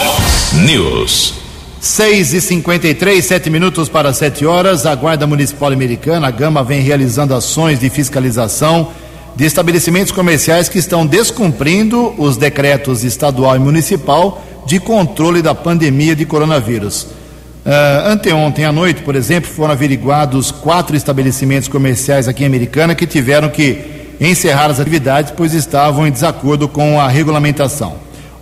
News. 0.52 1.39
6 1.80 2.34
e 2.34 2.40
53 2.42 3.24
sete 3.24 3.48
minutos 3.48 3.88
para 3.88 4.12
7 4.12 4.44
horas. 4.44 4.84
A 4.84 4.94
Guarda 4.94 5.26
Municipal 5.26 5.72
Americana, 5.72 6.28
a 6.28 6.30
Gama, 6.30 6.62
vem 6.62 6.82
realizando 6.82 7.34
ações 7.34 7.80
de 7.80 7.88
fiscalização 7.88 8.88
de 9.34 9.46
estabelecimentos 9.46 10.12
comerciais 10.12 10.68
que 10.68 10.78
estão 10.78 11.06
descumprindo 11.06 12.14
os 12.18 12.36
decretos 12.36 13.02
estadual 13.02 13.56
e 13.56 13.58
municipal 13.58 14.44
de 14.66 14.78
controle 14.78 15.40
da 15.40 15.54
pandemia 15.54 16.14
de 16.14 16.26
coronavírus. 16.26 17.04
Uh, 17.04 18.08
anteontem 18.08 18.66
à 18.66 18.72
noite, 18.72 19.00
por 19.00 19.16
exemplo, 19.16 19.50
foram 19.50 19.72
averiguados 19.72 20.50
quatro 20.50 20.94
estabelecimentos 20.94 21.68
comerciais 21.68 22.28
aqui 22.28 22.42
em 22.42 22.46
Americana 22.46 22.94
que 22.94 23.06
tiveram 23.06 23.48
que 23.48 23.78
encerrar 24.20 24.66
as 24.66 24.80
atividades, 24.80 25.32
pois 25.34 25.54
estavam 25.54 26.06
em 26.06 26.10
desacordo 26.10 26.68
com 26.68 27.00
a 27.00 27.08
regulamentação. 27.08 27.94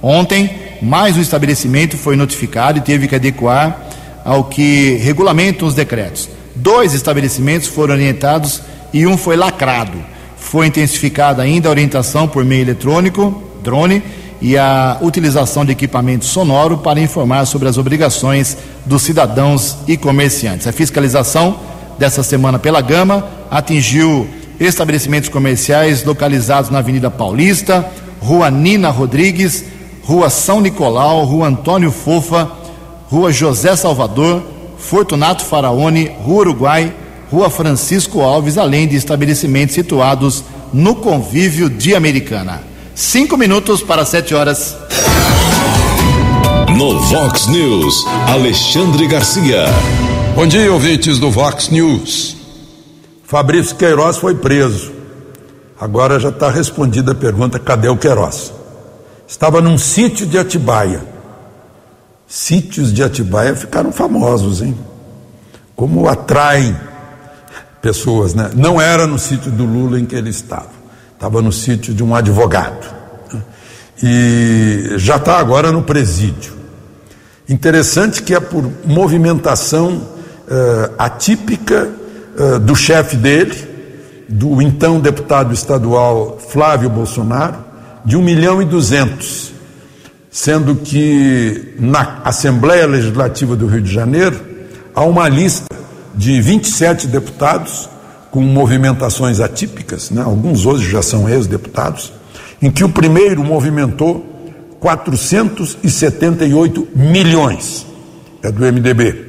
Ontem, 0.02 0.67
mais 0.80 1.16
um 1.16 1.20
estabelecimento 1.20 1.96
foi 1.96 2.16
notificado 2.16 2.78
e 2.78 2.80
teve 2.80 3.08
que 3.08 3.14
adequar 3.14 3.88
ao 4.24 4.44
que 4.44 4.98
regulamentam 5.02 5.66
os 5.66 5.74
decretos. 5.74 6.28
Dois 6.54 6.94
estabelecimentos 6.94 7.68
foram 7.68 7.94
orientados 7.94 8.62
e 8.92 9.06
um 9.06 9.16
foi 9.16 9.36
lacrado. 9.36 9.98
Foi 10.36 10.66
intensificada 10.66 11.42
ainda 11.42 11.68
a 11.68 11.70
orientação 11.70 12.28
por 12.28 12.44
meio 12.44 12.62
eletrônico, 12.62 13.42
drone, 13.62 14.02
e 14.40 14.56
a 14.56 14.98
utilização 15.00 15.64
de 15.64 15.72
equipamento 15.72 16.24
sonoro 16.24 16.78
para 16.78 17.00
informar 17.00 17.44
sobre 17.44 17.68
as 17.68 17.76
obrigações 17.76 18.56
dos 18.86 19.02
cidadãos 19.02 19.78
e 19.86 19.96
comerciantes. 19.96 20.66
A 20.66 20.72
fiscalização 20.72 21.58
dessa 21.98 22.22
semana 22.22 22.58
pela 22.58 22.80
Gama 22.80 23.26
atingiu 23.50 24.28
estabelecimentos 24.60 25.28
comerciais 25.28 26.04
localizados 26.04 26.70
na 26.70 26.78
Avenida 26.78 27.10
Paulista, 27.10 27.88
Rua 28.20 28.50
Nina 28.50 28.90
Rodrigues, 28.90 29.64
Rua 30.08 30.30
São 30.30 30.58
Nicolau, 30.62 31.22
Rua 31.24 31.48
Antônio 31.48 31.92
Fofa, 31.92 32.50
Rua 33.10 33.30
José 33.30 33.76
Salvador, 33.76 34.42
Fortunato 34.78 35.44
Faraone, 35.44 36.10
Rua 36.24 36.38
Uruguai, 36.38 36.94
Rua 37.30 37.50
Francisco 37.50 38.22
Alves, 38.22 38.56
além 38.56 38.88
de 38.88 38.96
estabelecimentos 38.96 39.74
situados 39.74 40.42
no 40.72 40.94
convívio 40.94 41.68
de 41.68 41.94
Americana. 41.94 42.62
Cinco 42.94 43.36
minutos 43.36 43.82
para 43.82 44.06
sete 44.06 44.34
horas. 44.34 44.78
No 46.74 46.98
Vox 47.00 47.46
News, 47.48 48.06
Alexandre 48.28 49.06
Garcia. 49.08 49.66
Bom 50.34 50.46
dia, 50.46 50.72
ouvintes 50.72 51.18
do 51.18 51.30
Vox 51.30 51.68
News. 51.68 52.34
Fabrício 53.24 53.76
Queiroz 53.76 54.16
foi 54.16 54.36
preso. 54.36 54.90
Agora 55.78 56.18
já 56.18 56.30
está 56.30 56.50
respondida 56.50 57.12
a 57.12 57.14
pergunta: 57.14 57.58
cadê 57.58 57.90
o 57.90 57.96
Queiroz? 57.98 58.56
Estava 59.28 59.60
num 59.60 59.78
sítio 59.78 60.26
de 60.26 60.38
Atibaia. 60.38 61.02
Sítios 62.26 62.92
de 62.92 63.04
Atibaia 63.04 63.54
ficaram 63.54 63.92
famosos, 63.92 64.60
hein? 64.60 64.76
Como 65.76 66.08
atraem 66.08 66.76
pessoas, 67.80 68.34
né? 68.34 68.50
Não 68.56 68.80
era 68.80 69.06
no 69.06 69.18
sítio 69.18 69.52
do 69.52 69.64
Lula 69.64 70.00
em 70.00 70.04
que 70.04 70.16
ele 70.16 70.30
estava 70.30 70.78
estava 71.18 71.42
no 71.42 71.50
sítio 71.50 71.92
de 71.92 72.04
um 72.04 72.14
advogado. 72.14 72.86
E 74.00 74.92
já 74.96 75.16
está 75.16 75.38
agora 75.38 75.72
no 75.72 75.82
presídio. 75.82 76.52
Interessante 77.48 78.22
que 78.22 78.32
é 78.32 78.38
por 78.38 78.70
movimentação 78.84 79.96
uh, 79.96 80.94
atípica 80.96 81.90
uh, 82.38 82.58
do 82.60 82.76
chefe 82.76 83.16
dele, 83.16 83.66
do 84.28 84.62
então 84.62 85.00
deputado 85.00 85.52
estadual 85.52 86.38
Flávio 86.38 86.88
Bolsonaro, 86.88 87.64
de 88.08 88.16
1 88.16 88.22
milhão 88.22 88.60
e 88.62 88.64
200, 88.64 89.52
sendo 90.30 90.76
que 90.76 91.74
na 91.78 92.22
Assembleia 92.24 92.86
Legislativa 92.86 93.54
do 93.54 93.66
Rio 93.66 93.82
de 93.82 93.92
Janeiro 93.92 94.40
há 94.94 95.04
uma 95.04 95.28
lista 95.28 95.66
de 96.14 96.40
27 96.40 97.06
deputados 97.06 97.86
com 98.30 98.40
movimentações 98.40 99.40
atípicas, 99.40 100.10
né? 100.10 100.22
alguns 100.22 100.64
hoje 100.64 100.90
já 100.90 101.02
são 101.02 101.28
ex-deputados, 101.28 102.10
em 102.62 102.70
que 102.70 102.82
o 102.82 102.88
primeiro 102.88 103.44
movimentou 103.44 104.24
478 104.80 106.88
milhões, 106.96 107.86
é 108.42 108.50
do 108.50 108.64
MDB. 108.64 109.28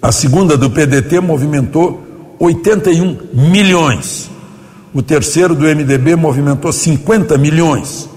A 0.00 0.10
segunda 0.10 0.56
do 0.56 0.70
PDT 0.70 1.20
movimentou 1.20 2.02
81 2.38 3.18
milhões. 3.34 4.30
O 4.98 5.02
terceiro 5.02 5.54
do 5.54 5.64
MDB 5.64 6.16
movimentou 6.16 6.72
50 6.72 7.38
milhões. 7.38 8.10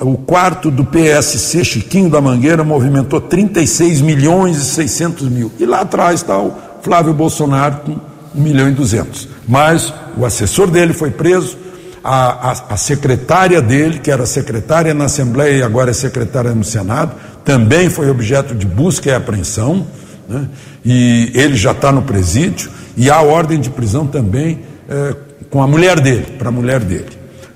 O 0.00 0.18
quarto 0.18 0.68
do 0.68 0.84
PSC, 0.84 1.64
Chiquinho 1.64 2.10
da 2.10 2.20
Mangueira, 2.20 2.64
movimentou 2.64 3.20
36 3.20 4.00
milhões 4.00 4.56
e 4.56 4.64
600 4.64 5.28
mil. 5.28 5.52
E 5.60 5.64
lá 5.64 5.82
atrás 5.82 6.22
está 6.22 6.36
o 6.36 6.52
Flávio 6.82 7.14
Bolsonaro 7.14 7.82
com 7.86 7.92
1 8.34 8.42
milhão 8.42 8.68
e 8.68 8.72
200. 8.72 9.28
Mas 9.46 9.94
o 10.16 10.26
assessor 10.26 10.68
dele 10.68 10.92
foi 10.92 11.12
preso, 11.12 11.56
a, 12.02 12.50
a, 12.50 12.50
a, 12.70 12.76
secretária 12.76 13.62
dele, 13.62 14.00
que 14.00 14.10
era 14.10 14.26
secretária 14.26 14.92
na 14.92 15.04
Assembleia 15.04 15.58
e 15.58 15.62
agora 15.62 15.90
é 15.90 15.94
secretária 15.94 16.52
no 16.52 16.64
Senado, 16.64 17.12
também 17.44 17.88
foi 17.88 18.10
objeto 18.10 18.56
de 18.56 18.66
busca 18.66 19.08
e 19.08 19.14
apreensão, 19.14 19.86
né? 20.28 20.48
e 20.84 21.30
ele 21.32 21.54
já 21.54 21.70
está 21.70 21.92
no 21.92 22.02
presídio, 22.02 22.72
e 22.96 23.08
há 23.08 23.20
ordem 23.22 23.60
de 23.60 23.70
prisão 23.70 24.04
também 24.04 24.66
é, 24.88 25.14
com 25.50 25.62
a 25.62 25.66
mulher 25.66 26.00
dele, 26.00 26.26
para 26.38 26.48
a 26.48 26.52
mulher 26.52 26.80
dele. 26.80 27.08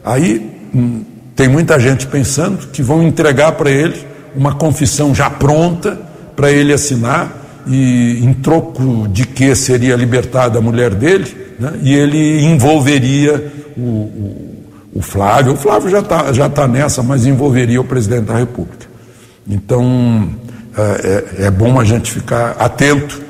Aí 0.05 0.51
hum, 0.75 1.05
tem 1.35 1.49
muita 1.49 1.79
gente 1.79 2.07
pensando 2.07 2.69
que 2.69 2.83
vão 2.83 3.03
entregar 3.03 3.53
para 3.53 3.71
ele 3.71 4.07
uma 4.35 4.55
confissão 4.55 5.15
já 5.15 5.29
pronta 5.29 5.99
para 6.35 6.51
ele 6.51 6.73
assinar 6.73 7.43
e 7.67 8.25
em 8.25 8.33
troco 8.33 9.07
de 9.09 9.27
que 9.27 9.55
seria 9.55 9.95
libertada 9.95 10.59
a 10.59 10.63
mulher 10.63 10.95
dele, 10.95 11.37
né, 11.59 11.75
e 11.83 11.95
ele 11.95 12.45
envolveria 12.45 13.53
o, 13.77 13.81
o, 13.81 14.65
o, 14.95 15.03
Flávio. 15.03 15.53
O 15.53 15.57
Flávio 15.57 15.91
já 15.91 16.01
está 16.01 16.33
já 16.33 16.49
tá 16.49 16.67
nessa, 16.67 17.03
mas 17.03 17.27
envolveria 17.27 17.81
o 17.81 17.85
presidente 17.85 18.25
da 18.25 18.37
República. 18.37 18.87
Então 19.49 20.31
é, 20.77 21.43
é, 21.43 21.47
é 21.47 21.51
bom 21.51 21.79
a 21.79 21.85
gente 21.85 22.11
ficar 22.11 22.57
atento 22.59 23.21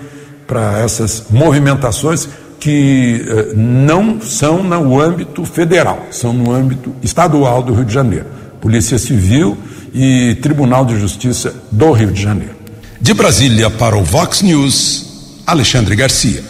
para 0.47 0.81
essas 0.81 1.25
movimentações 1.31 2.29
que 2.63 3.25
é, 3.27 3.55
não 3.57 4.21
são 4.21 4.63
no 4.63 5.01
âmbito 5.01 5.45
federal, 5.45 6.07
são 6.13 6.33
no 6.33 6.53
âmbito 6.53 6.95
estadual 7.03 7.61
do 7.61 7.75
Rio 7.75 7.85
de 7.85 7.93
Janeiro. 7.93 8.27
Polícia 8.61 8.97
Civil 9.01 9.59
e 9.93 10.37
Tribunal 10.41 10.85
de 10.85 10.97
Justiça 10.97 11.53
do 11.73 11.91
Rio 11.91 12.13
de 12.13 12.23
Janeiro. 12.23 12.55
De 13.01 13.13
Brasília 13.13 13.69
para 13.69 13.97
o 13.97 14.05
Vox 14.05 14.43
News, 14.43 15.41
Alexandre 15.45 15.97
Garcia. 15.97 16.41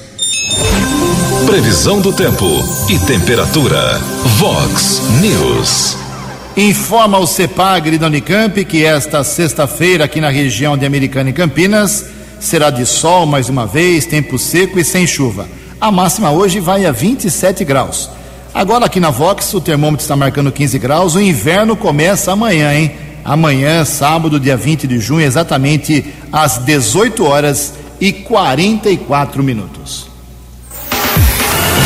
Previsão 1.47 1.99
do 1.99 2.13
tempo 2.13 2.45
e 2.91 2.99
temperatura. 2.99 3.99
Vox 4.37 5.01
News. 5.23 5.97
Informa 6.55 7.19
o 7.19 7.27
CEPAGRE 7.27 7.97
da 7.97 8.09
Unicamp 8.09 8.63
que 8.67 8.85
esta 8.85 9.25
sexta-feira, 9.25 10.05
aqui 10.05 10.21
na 10.21 10.29
região 10.29 10.77
de 10.77 10.85
Americana 10.85 11.31
e 11.31 11.33
Campinas, 11.33 12.05
será 12.39 12.69
de 12.69 12.85
sol 12.85 13.25
mais 13.25 13.49
uma 13.49 13.67
vez, 13.67 14.05
tempo 14.05 14.39
seco 14.39 14.79
e 14.79 14.85
sem 14.85 15.07
chuva. 15.07 15.49
A 15.83 15.91
máxima 15.91 16.31
hoje 16.31 16.61
vai 16.61 16.87
a 16.87 16.93
27 16.93 17.65
graus. 17.65 18.09
Agora 18.55 18.87
aqui 18.87 19.01
na 19.01 19.11
Vox, 19.11 19.53
o 19.53 19.61
termômetro 19.61 20.05
está 20.05 20.15
marcando 20.15 20.53
15 20.53 20.79
graus. 20.79 21.17
O 21.17 21.21
inverno 21.21 21.75
começa 21.75 22.31
amanhã, 22.31 22.73
hein? 22.73 22.93
amanhã, 23.25 23.85
sábado, 23.85 24.39
dia 24.39 24.57
20 24.57 24.87
de 24.87 25.01
junho, 25.01 25.27
exatamente 25.27 26.07
às 26.33 26.59
18 26.59 27.25
horas 27.25 27.75
e 28.01 28.13
44 28.13 29.43
minutos. 29.43 30.07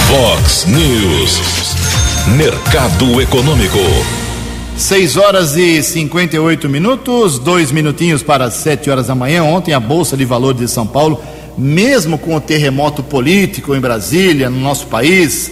Fox 0.09 0.67
News. 0.67 1.41
Mercado 2.37 3.19
Econômico. 3.23 3.79
6 4.77 5.17
horas 5.17 5.57
e 5.57 5.83
58 5.83 6.69
minutos, 6.69 7.39
dois 7.39 7.73
minutinhos 7.73 8.23
para 8.23 8.51
7 8.51 8.91
horas 8.91 9.07
da 9.07 9.15
manhã. 9.15 9.43
Ontem 9.43 9.73
a 9.73 9.81
Bolsa 9.81 10.19
de 10.19 10.27
Valores 10.27 10.61
de 10.61 10.69
São 10.69 10.87
Paulo, 10.87 11.19
mesmo 11.57 12.19
com 12.19 12.35
o 12.35 12.41
terremoto 12.41 13.03
político 13.03 13.75
em 13.75 13.81
Brasília, 13.81 14.51
no 14.51 14.61
nosso 14.61 14.87
país, 14.87 15.51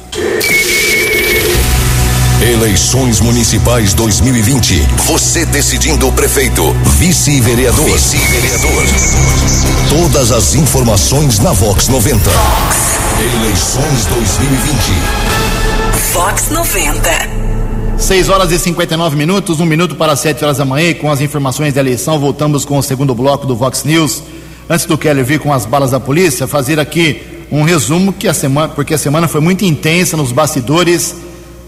Eleições 2.42 3.22
Municipais 3.22 3.94
2020. 3.94 4.82
Você 5.08 5.46
decidindo 5.46 6.08
o 6.08 6.12
prefeito, 6.12 6.74
vice-vereador. 6.98 7.86
Vice-vereador. 7.86 8.84
Todas 9.90 10.32
as 10.32 10.54
informações 10.54 11.40
na 11.40 11.54
Vox 11.54 11.88
90. 11.88 12.30
Eleições 13.20 14.06
2020. 14.08 14.78
Vox 16.14 16.50
90. 16.50 17.10
6 17.98 18.30
horas 18.30 18.52
e 18.52 18.60
59 18.60 19.16
minutos, 19.16 19.60
um 19.60 19.66
minuto 19.66 19.96
para 19.96 20.16
7 20.16 20.44
horas 20.44 20.58
da 20.58 20.66
manhã, 20.66 20.90
e 20.90 20.94
com 20.94 21.10
as 21.10 21.22
informações 21.22 21.74
da 21.74 21.80
eleição, 21.82 22.20
voltamos 22.20 22.66
com 22.66 22.78
o 22.78 22.84
segundo 22.84 23.16
bloco 23.16 23.48
do 23.48 23.56
Vox 23.56 23.84
News. 23.84 24.22
Antes 24.70 24.86
do 24.86 24.98
Keller 24.98 25.24
vir 25.24 25.40
com 25.40 25.52
as 25.52 25.66
balas 25.66 25.92
da 25.92 26.00
polícia, 26.00 26.46
fazer 26.46 26.80
aqui 26.80 27.22
um 27.52 27.64
resumo 27.64 28.12
que 28.12 28.28
a 28.28 28.34
semana, 28.34 28.68
porque 28.70 28.94
a 28.94 28.98
semana 28.98 29.28
foi 29.28 29.42
muito 29.42 29.64
intensa 29.64 30.18
nos 30.18 30.32
bastidores 30.32 31.16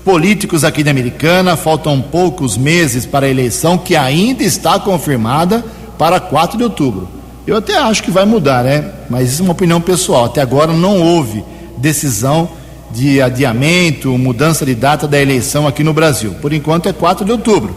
políticos 0.03 0.63
aqui 0.63 0.83
da 0.83 0.91
Americana. 0.91 1.55
Faltam 1.55 2.01
poucos 2.01 2.57
meses 2.57 3.05
para 3.05 3.25
a 3.25 3.29
eleição 3.29 3.77
que 3.77 3.95
ainda 3.95 4.43
está 4.43 4.79
confirmada 4.79 5.63
para 5.97 6.19
4 6.19 6.57
de 6.57 6.63
outubro. 6.63 7.07
Eu 7.47 7.57
até 7.57 7.77
acho 7.77 8.03
que 8.03 8.11
vai 8.11 8.25
mudar, 8.25 8.63
né? 8.63 8.91
Mas 9.09 9.31
isso 9.31 9.41
é 9.41 9.45
uma 9.45 9.53
opinião 9.53 9.79
pessoal. 9.79 10.25
Até 10.25 10.41
agora 10.41 10.73
não 10.73 11.01
houve 11.01 11.43
decisão 11.77 12.49
de 12.91 13.21
adiamento, 13.21 14.17
mudança 14.17 14.65
de 14.65 14.73
data 14.73 15.07
da 15.07 15.19
eleição 15.19 15.67
aqui 15.67 15.83
no 15.83 15.93
Brasil. 15.93 16.35
Por 16.41 16.53
enquanto 16.53 16.87
é 16.87 16.93
4 16.93 17.25
de 17.25 17.31
outubro. 17.31 17.75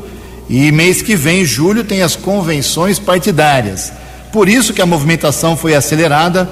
E 0.48 0.72
mês 0.72 1.00
que 1.02 1.14
vem, 1.14 1.44
julho, 1.44 1.84
tem 1.84 2.02
as 2.02 2.16
convenções 2.16 2.98
partidárias. 2.98 3.92
Por 4.32 4.48
isso 4.48 4.72
que 4.72 4.82
a 4.82 4.86
movimentação 4.86 5.56
foi 5.56 5.74
acelerada. 5.74 6.48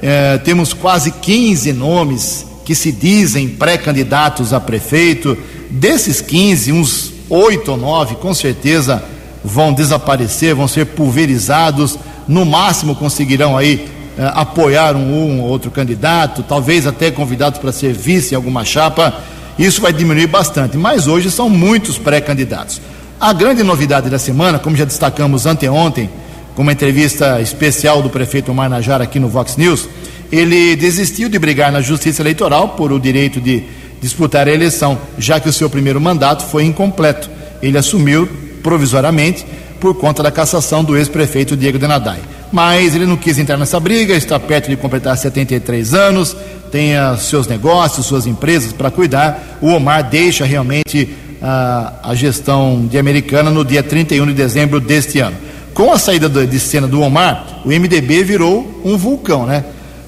É, 0.00 0.38
temos 0.38 0.72
quase 0.72 1.10
15 1.10 1.72
nomes 1.72 2.46
que 2.64 2.74
se 2.74 2.92
dizem 2.92 3.48
pré-candidatos 3.48 4.52
a 4.52 4.60
prefeito. 4.60 5.36
Desses 5.70 6.20
15, 6.20 6.72
uns 6.72 7.12
8 7.28 7.70
ou 7.70 7.76
9 7.76 8.16
com 8.16 8.34
certeza 8.34 9.02
vão 9.44 9.72
desaparecer, 9.72 10.54
vão 10.54 10.68
ser 10.68 10.86
pulverizados. 10.86 11.98
No 12.28 12.44
máximo 12.44 12.94
conseguirão 12.94 13.56
aí 13.56 13.88
apoiar 14.34 14.94
um, 14.94 15.40
ou 15.40 15.48
outro 15.48 15.70
candidato, 15.70 16.42
talvez 16.42 16.86
até 16.86 17.10
convidados 17.10 17.58
para 17.58 17.72
ser 17.72 17.92
vice 17.92 18.34
em 18.34 18.36
alguma 18.36 18.64
chapa, 18.64 19.14
isso 19.58 19.80
vai 19.80 19.92
diminuir 19.92 20.26
bastante. 20.26 20.76
Mas 20.76 21.06
hoje 21.06 21.30
são 21.30 21.48
muitos 21.48 21.98
pré-candidatos. 21.98 22.80
A 23.20 23.32
grande 23.32 23.62
novidade 23.62 24.10
da 24.10 24.18
semana, 24.18 24.58
como 24.58 24.76
já 24.76 24.84
destacamos 24.84 25.46
anteontem, 25.46 26.10
com 26.54 26.62
uma 26.62 26.72
entrevista 26.72 27.40
especial 27.40 28.02
do 28.02 28.10
prefeito 28.10 28.50
Omar 28.50 28.68
Najar 28.68 29.00
aqui 29.00 29.18
no 29.18 29.28
Vox 29.28 29.56
News, 29.56 29.88
ele 30.30 30.76
desistiu 30.76 31.28
de 31.28 31.38
brigar 31.38 31.72
na 31.72 31.80
Justiça 31.80 32.22
Eleitoral 32.22 32.70
por 32.70 32.92
o 32.92 32.98
direito 32.98 33.40
de 33.40 33.64
disputar 34.00 34.48
a 34.48 34.52
eleição, 34.52 34.98
já 35.16 35.38
que 35.38 35.48
o 35.48 35.52
seu 35.52 35.70
primeiro 35.70 36.00
mandato 36.00 36.44
foi 36.44 36.64
incompleto. 36.64 37.30
Ele 37.62 37.78
assumiu 37.78 38.28
provisoriamente 38.62 39.46
por 39.80 39.94
conta 39.94 40.22
da 40.22 40.30
cassação 40.30 40.82
do 40.82 40.96
ex-prefeito 40.96 41.56
Diego 41.56 41.78
Denadai 41.78 42.20
mas 42.52 42.94
ele 42.94 43.06
não 43.06 43.16
quis 43.16 43.38
entrar 43.38 43.56
nessa 43.56 43.80
briga, 43.80 44.14
está 44.14 44.38
perto 44.38 44.68
de 44.68 44.76
completar 44.76 45.16
73 45.16 45.94
anos, 45.94 46.36
tem 46.70 46.92
uh, 46.96 47.16
seus 47.16 47.46
negócios, 47.46 48.06
suas 48.06 48.26
empresas 48.26 48.72
para 48.72 48.90
cuidar. 48.90 49.58
O 49.60 49.68
Omar 49.68 50.08
deixa 50.08 50.44
realmente 50.44 51.14
uh, 51.40 51.92
a 52.02 52.14
gestão 52.14 52.86
de 52.86 52.98
Americana 52.98 53.50
no 53.50 53.64
dia 53.64 53.82
31 53.82 54.26
de 54.26 54.34
dezembro 54.34 54.78
deste 54.78 55.18
ano. 55.18 55.36
Com 55.72 55.90
a 55.90 55.98
saída 55.98 56.28
de 56.28 56.60
cena 56.60 56.86
do 56.86 57.00
Omar, 57.00 57.62
o 57.64 57.68
MDB 57.68 58.22
virou 58.22 58.80
um 58.84 58.98
vulcão, 58.98 59.46
né? 59.46 59.64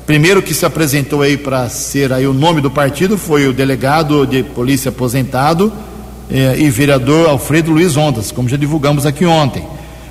Primeiro 0.06 0.42
que 0.42 0.52
se 0.52 0.66
apresentou 0.66 1.22
aí 1.22 1.38
para 1.38 1.66
ser 1.70 2.12
aí 2.12 2.26
o 2.26 2.34
nome 2.34 2.60
do 2.60 2.70
partido 2.70 3.16
foi 3.16 3.48
o 3.48 3.54
delegado 3.54 4.26
de 4.26 4.42
polícia 4.42 4.90
aposentado 4.90 5.72
eh, 6.30 6.56
e 6.58 6.68
vereador 6.68 7.30
Alfredo 7.30 7.70
Luiz 7.70 7.96
Ondas, 7.96 8.30
como 8.30 8.46
já 8.46 8.58
divulgamos 8.58 9.06
aqui 9.06 9.24
ontem. 9.24 9.64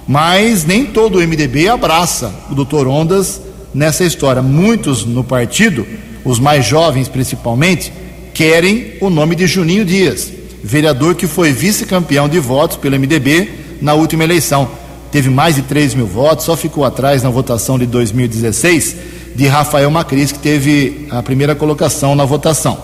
Mas 0.08 0.66
nem 0.66 0.86
todo 0.86 1.18
o 1.18 1.22
MDB 1.22 1.70
abraça 1.70 2.34
o 2.50 2.56
doutor 2.56 2.88
Ondas 2.88 3.42
nessa 3.74 4.04
história. 4.04 4.42
Muitos 4.42 5.06
no 5.06 5.24
partido, 5.24 5.86
os 6.24 6.40
mais 6.40 6.66
jovens 6.66 7.08
principalmente, 7.08 7.92
querem 8.34 8.94
o 9.00 9.10
nome 9.10 9.36
de 9.36 9.48
Juninho 9.48 9.86
Dias, 9.86 10.32
vereador 10.64 11.16
que 11.16 11.28
foi 11.28 11.52
vice-campeão 11.52 12.28
de 12.28 12.40
votos 12.40 12.78
pelo 12.78 13.00
MDB 13.00 13.50
na 13.82 13.94
última 13.94 14.24
eleição. 14.24 14.70
Teve 15.12 15.30
mais 15.30 15.56
de 15.56 15.62
3 15.62 15.94
mil 15.94 16.08
votos, 16.08 16.46
só 16.46 16.58
ficou 16.58 16.84
atrás 16.84 17.22
na 17.22 17.30
votação 17.30 17.78
de 17.78 17.86
2016 17.86 18.96
de 19.36 19.48
Rafael 19.48 19.90
Macris, 19.90 20.32
que 20.32 20.40
teve 20.40 21.08
a 21.10 21.22
primeira 21.22 21.56
colocação 21.56 22.16
na 22.16 22.26
votação. 22.26 22.78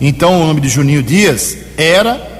Então, 0.00 0.42
o 0.42 0.46
nome 0.46 0.60
de 0.60 0.68
Juninho 0.68 1.02
Dias 1.02 1.56
era 1.76 2.31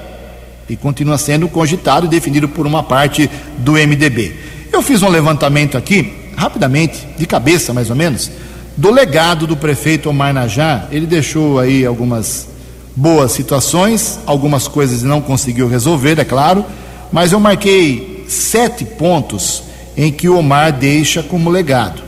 e 0.68 0.76
continua 0.76 1.18
sendo 1.18 1.48
cogitado 1.48 2.06
e 2.06 2.08
definido 2.08 2.48
por 2.48 2.66
uma 2.66 2.82
parte 2.82 3.30
do 3.58 3.72
MDB. 3.72 4.34
Eu 4.72 4.82
fiz 4.82 5.02
um 5.02 5.08
levantamento 5.08 5.76
aqui, 5.76 6.12
rapidamente, 6.36 7.06
de 7.18 7.26
cabeça 7.26 7.72
mais 7.72 7.90
ou 7.90 7.96
menos, 7.96 8.30
do 8.76 8.90
legado 8.90 9.46
do 9.46 9.56
prefeito 9.56 10.08
Omar 10.08 10.32
Najá. 10.32 10.86
Ele 10.90 11.06
deixou 11.06 11.58
aí 11.58 11.84
algumas 11.84 12.48
boas 12.96 13.32
situações, 13.32 14.18
algumas 14.26 14.68
coisas 14.68 15.02
não 15.02 15.20
conseguiu 15.20 15.68
resolver, 15.68 16.18
é 16.18 16.24
claro, 16.24 16.64
mas 17.10 17.32
eu 17.32 17.40
marquei 17.40 18.24
sete 18.28 18.84
pontos 18.84 19.62
em 19.96 20.10
que 20.10 20.28
o 20.28 20.38
Omar 20.38 20.72
deixa 20.72 21.22
como 21.22 21.50
legado. 21.50 22.02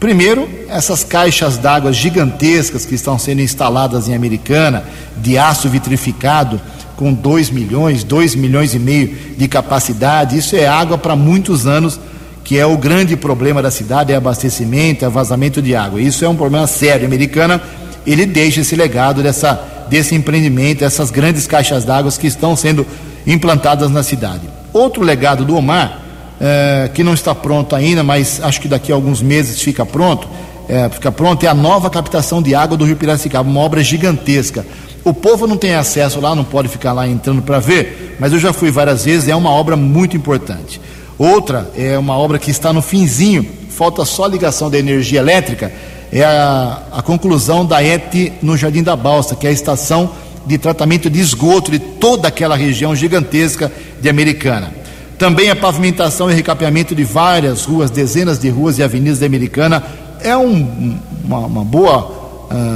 Primeiro, 0.00 0.48
essas 0.68 1.02
caixas 1.02 1.58
d'água 1.58 1.92
gigantescas 1.92 2.84
que 2.84 2.94
estão 2.94 3.18
sendo 3.18 3.40
instaladas 3.40 4.08
em 4.08 4.14
Americana, 4.14 4.84
de 5.16 5.36
aço 5.36 5.68
vitrificado, 5.68 6.60
com 6.98 7.12
2 7.12 7.50
milhões, 7.50 8.02
2 8.02 8.34
milhões 8.34 8.74
e 8.74 8.78
meio 8.78 9.16
de 9.36 9.46
capacidade. 9.46 10.36
Isso 10.36 10.56
é 10.56 10.66
água 10.66 10.98
para 10.98 11.14
muitos 11.14 11.64
anos, 11.64 11.98
que 12.42 12.58
é 12.58 12.66
o 12.66 12.76
grande 12.76 13.16
problema 13.16 13.62
da 13.62 13.70
cidade, 13.70 14.12
é 14.12 14.16
abastecimento, 14.16 15.04
é 15.04 15.08
vazamento 15.08 15.62
de 15.62 15.76
água. 15.76 16.00
Isso 16.00 16.24
é 16.24 16.28
um 16.28 16.34
problema 16.34 16.66
sério. 16.66 17.04
A 17.04 17.06
americana, 17.06 17.62
ele 18.04 18.26
deixa 18.26 18.62
esse 18.62 18.74
legado 18.74 19.22
dessa, 19.22 19.86
desse 19.88 20.16
empreendimento, 20.16 20.84
essas 20.84 21.12
grandes 21.12 21.46
caixas 21.46 21.84
d'água 21.84 22.10
que 22.10 22.26
estão 22.26 22.56
sendo 22.56 22.84
implantadas 23.24 23.92
na 23.92 24.02
cidade. 24.02 24.42
Outro 24.72 25.04
legado 25.04 25.44
do 25.44 25.54
Omar, 25.54 26.00
é, 26.40 26.90
que 26.92 27.04
não 27.04 27.14
está 27.14 27.32
pronto 27.32 27.76
ainda, 27.76 28.02
mas 28.02 28.40
acho 28.42 28.60
que 28.60 28.66
daqui 28.66 28.90
a 28.90 28.96
alguns 28.96 29.22
meses 29.22 29.62
fica 29.62 29.86
pronto, 29.86 30.28
é, 30.68 30.88
fica 30.88 31.12
pronto, 31.12 31.44
é 31.44 31.48
a 31.48 31.54
nova 31.54 31.88
captação 31.90 32.42
de 32.42 32.56
água 32.56 32.76
do 32.76 32.84
Rio 32.84 32.96
Piracicaba, 32.96 33.48
uma 33.48 33.60
obra 33.60 33.84
gigantesca. 33.84 34.66
O 35.08 35.14
povo 35.14 35.46
não 35.46 35.56
tem 35.56 35.74
acesso 35.74 36.20
lá, 36.20 36.34
não 36.34 36.44
pode 36.44 36.68
ficar 36.68 36.92
lá 36.92 37.08
entrando 37.08 37.40
para 37.40 37.58
ver, 37.58 38.18
mas 38.20 38.30
eu 38.30 38.38
já 38.38 38.52
fui 38.52 38.70
várias 38.70 39.06
vezes, 39.06 39.26
é 39.26 39.34
uma 39.34 39.48
obra 39.48 39.74
muito 39.74 40.14
importante. 40.14 40.78
Outra 41.16 41.70
é 41.74 41.96
uma 41.96 42.14
obra 42.14 42.38
que 42.38 42.50
está 42.50 42.74
no 42.74 42.82
finzinho, 42.82 43.42
falta 43.70 44.04
só 44.04 44.26
a 44.26 44.28
ligação 44.28 44.68
da 44.68 44.78
energia 44.78 45.20
elétrica, 45.20 45.72
é 46.12 46.22
a, 46.22 46.82
a 46.92 47.00
conclusão 47.00 47.64
da 47.64 47.82
ET 47.82 48.14
no 48.42 48.54
Jardim 48.54 48.82
da 48.82 48.94
Balsa, 48.94 49.34
que 49.34 49.46
é 49.46 49.50
a 49.50 49.52
estação 49.52 50.10
de 50.44 50.58
tratamento 50.58 51.08
de 51.08 51.20
esgoto 51.20 51.70
de 51.70 51.78
toda 51.78 52.28
aquela 52.28 52.54
região 52.54 52.94
gigantesca 52.94 53.72
de 54.02 54.10
Americana. 54.10 54.74
Também 55.18 55.48
a 55.48 55.56
pavimentação 55.56 56.30
e 56.30 56.34
recapeamento 56.34 56.94
de 56.94 57.02
várias 57.02 57.64
ruas, 57.64 57.90
dezenas 57.90 58.38
de 58.38 58.50
ruas 58.50 58.78
e 58.78 58.82
avenidas 58.82 59.20
da 59.20 59.24
Americana, 59.24 59.82
é 60.20 60.36
um, 60.36 60.98
uma, 61.24 61.38
uma 61.38 61.64
boa 61.64 62.17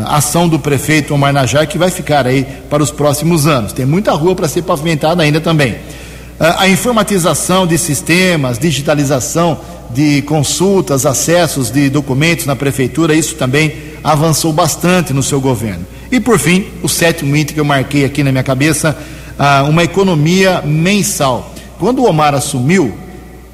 ação 0.06 0.48
do 0.48 0.58
prefeito 0.58 1.14
Omar 1.14 1.32
Najar 1.32 1.66
que 1.66 1.78
vai 1.78 1.90
ficar 1.90 2.26
aí 2.26 2.46
para 2.68 2.82
os 2.82 2.90
próximos 2.90 3.46
anos. 3.46 3.72
Tem 3.72 3.86
muita 3.86 4.12
rua 4.12 4.34
para 4.34 4.48
ser 4.48 4.62
pavimentada 4.62 5.22
ainda 5.22 5.40
também. 5.40 5.72
Uh, 5.72 6.58
a 6.58 6.68
informatização 6.68 7.66
de 7.66 7.78
sistemas, 7.78 8.58
digitalização 8.58 9.58
de 9.90 10.22
consultas, 10.22 11.06
acessos 11.06 11.70
de 11.70 11.88
documentos 11.88 12.46
na 12.46 12.56
prefeitura, 12.56 13.14
isso 13.14 13.36
também 13.36 13.74
avançou 14.02 14.52
bastante 14.52 15.12
no 15.12 15.22
seu 15.22 15.40
governo. 15.40 15.86
E 16.10 16.18
por 16.20 16.38
fim, 16.38 16.66
o 16.82 16.88
sétimo 16.88 17.36
item 17.36 17.54
que 17.54 17.60
eu 17.60 17.64
marquei 17.64 18.04
aqui 18.04 18.22
na 18.22 18.30
minha 18.30 18.42
cabeça, 18.42 18.96
uh, 19.38 19.68
uma 19.68 19.84
economia 19.84 20.62
mensal. 20.62 21.54
Quando 21.78 22.00
o 22.00 22.08
Omar 22.08 22.34
assumiu, 22.34 22.94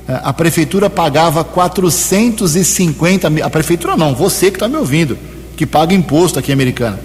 a 0.06 0.32
prefeitura 0.32 0.88
pagava 0.88 1.44
450 1.44 3.28
mil. 3.28 3.44
A 3.44 3.50
prefeitura 3.50 3.96
não, 3.96 4.14
você 4.14 4.50
que 4.50 4.56
está 4.56 4.66
me 4.66 4.76
ouvindo 4.76 5.18
que 5.58 5.66
paga 5.66 5.92
imposto 5.92 6.38
aqui 6.38 6.52
em 6.52 6.54
Americana. 6.54 7.00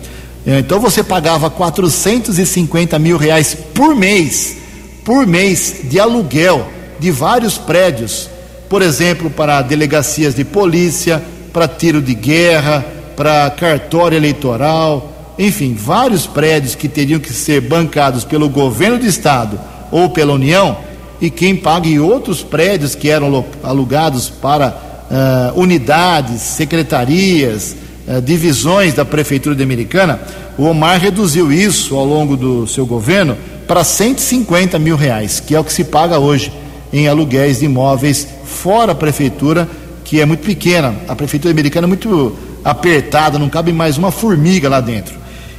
É, 0.46 0.60
então 0.60 0.80
você 0.80 1.04
pagava 1.04 1.50
450 1.50 3.00
mil 3.00 3.18
reais 3.18 3.58
por 3.74 3.96
mês, 3.96 4.58
por 5.04 5.26
mês 5.26 5.78
de 5.86 6.00
aluguel 6.00 6.68
de 7.00 7.10
vários 7.10 7.58
prédios, 7.58 8.30
por 8.70 8.84
exemplo, 8.84 9.32
para 9.32 9.64
delegacias 9.64 10.36
de 10.36 10.46
polícia, 10.46 11.24
para 11.52 11.68
tiro 11.68 12.00
de 12.00 12.14
guerra, 12.14 12.86
para 13.18 13.50
cartório 13.50 14.18
eleitoral, 14.18 15.34
enfim, 15.40 15.74
vários 15.74 16.28
prédios 16.28 16.76
que 16.76 16.88
teriam 16.88 17.20
que 17.20 17.34
ser 17.34 17.60
bancados 17.60 18.24
pelo 18.24 18.48
governo 18.48 19.00
do 19.00 19.08
estado 19.08 19.60
ou 19.92 20.12
pela 20.12 20.34
União, 20.34 20.78
e 21.20 21.32
quem 21.32 21.56
paga 21.56 21.88
em 21.88 21.98
outros 21.98 22.44
prédios 22.44 22.94
que 22.94 23.10
eram 23.10 23.44
alugados 23.64 24.30
para 24.30 24.78
uh, 25.10 25.60
unidades, 25.60 26.42
secretarias, 26.42 27.76
uh, 28.08 28.22
divisões 28.22 28.94
da 28.94 29.06
Prefeitura 29.06 29.56
de 29.56 29.64
Americana, 29.64 30.20
o 30.58 30.64
Omar 30.64 31.00
reduziu 31.00 31.52
isso 31.52 31.96
ao 31.96 32.06
longo 32.06 32.38
do 32.38 32.68
seu 32.68 32.86
governo 32.86 33.38
para 33.68 33.84
150 33.84 34.78
mil 34.78 34.96
reais, 34.96 35.40
que 35.40 35.56
é 35.56 35.60
o 35.60 35.64
que 35.64 35.74
se 35.74 35.84
paga 35.84 36.20
hoje 36.20 36.52
em 36.92 37.08
aluguéis 37.08 37.60
de 37.60 37.66
imóveis 37.66 38.28
fora 38.46 38.92
a 38.92 38.96
prefeitura, 38.96 39.68
que 40.04 40.22
é 40.22 40.26
muito 40.26 40.46
pequena. 40.46 40.94
A 41.08 41.16
prefeitura 41.16 41.52
americana 41.52 41.88
é 41.88 41.90
muito 41.90 42.38
apertada, 42.64 43.40
não 43.40 43.50
cabe 43.50 43.74
mais 43.74 43.98
uma 43.98 44.12
formiga 44.12 44.70
lá 44.70 44.80
dentro. 44.80 45.16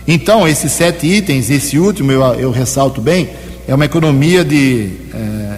Então, 0.06 0.46
esses 0.46 0.70
sete 0.70 1.06
itens, 1.06 1.50
esse 1.50 1.78
último 1.78 2.12
eu, 2.12 2.22
eu 2.34 2.50
ressalto 2.50 3.00
bem, 3.00 3.30
é 3.66 3.74
uma 3.74 3.84
economia 3.84 4.44
de 4.44 4.90
é, 5.12 5.56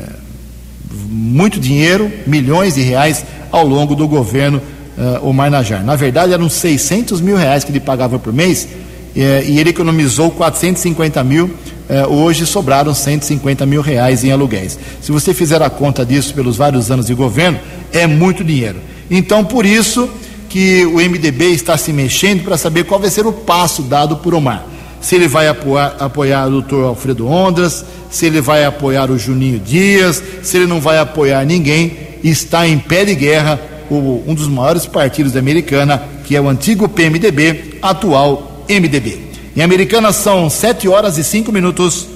muito 1.08 1.58
dinheiro, 1.58 2.10
milhões 2.26 2.74
de 2.74 2.80
reais 2.80 3.24
ao 3.50 3.66
longo 3.66 3.94
do 3.94 4.06
governo 4.06 4.62
é, 4.98 5.20
Omar 5.22 5.50
Najar. 5.50 5.84
Na 5.84 5.96
verdade, 5.96 6.32
eram 6.32 6.48
600 6.48 7.20
mil 7.20 7.36
reais 7.36 7.64
que 7.64 7.70
ele 7.70 7.80
pagava 7.80 8.18
por 8.18 8.32
mês 8.32 8.68
é, 9.14 9.44
e 9.46 9.58
ele 9.58 9.70
economizou 9.70 10.30
450 10.30 11.22
mil. 11.24 11.50
É, 11.88 12.06
hoje 12.06 12.44
sobraram 12.46 12.92
150 12.92 13.64
mil 13.64 13.80
reais 13.80 14.24
em 14.24 14.32
aluguéis. 14.32 14.78
Se 15.00 15.12
você 15.12 15.32
fizer 15.32 15.62
a 15.62 15.70
conta 15.70 16.04
disso 16.04 16.34
pelos 16.34 16.56
vários 16.56 16.90
anos 16.90 17.06
de 17.06 17.14
governo, 17.14 17.58
é 17.92 18.06
muito 18.06 18.42
dinheiro. 18.42 18.80
Então, 19.10 19.44
por 19.44 19.64
isso 19.64 20.08
que 20.48 20.84
o 20.86 20.96
MDB 20.96 21.50
está 21.50 21.76
se 21.76 21.92
mexendo 21.92 22.44
para 22.44 22.56
saber 22.56 22.84
qual 22.84 22.98
vai 22.98 23.10
ser 23.10 23.26
o 23.26 23.32
passo 23.32 23.82
dado 23.82 24.16
por 24.16 24.34
Omar 24.34 24.66
se 25.06 25.14
ele 25.14 25.28
vai 25.28 25.46
apoiar, 25.46 25.94
apoiar 26.00 26.48
o 26.48 26.50
doutor 26.50 26.84
Alfredo 26.84 27.28
Ondras, 27.28 27.84
se 28.10 28.26
ele 28.26 28.40
vai 28.40 28.64
apoiar 28.64 29.08
o 29.08 29.16
Juninho 29.16 29.60
Dias, 29.60 30.20
se 30.42 30.56
ele 30.56 30.66
não 30.66 30.80
vai 30.80 30.98
apoiar 30.98 31.44
ninguém, 31.44 31.96
está 32.24 32.66
em 32.66 32.76
pé 32.76 33.04
de 33.04 33.14
guerra 33.14 33.60
o, 33.90 34.24
um 34.26 34.34
dos 34.34 34.48
maiores 34.48 34.86
partidos 34.86 35.32
da 35.32 35.38
Americana, 35.38 36.02
que 36.24 36.34
é 36.36 36.40
o 36.40 36.48
antigo 36.48 36.88
PMDB, 36.88 37.78
atual 37.82 38.64
MDB. 38.68 39.26
Em 39.56 39.62
Americana 39.62 40.12
são 40.12 40.50
7 40.50 40.88
horas 40.88 41.16
e 41.16 41.24
5 41.24 41.50
minutos. 41.50 42.06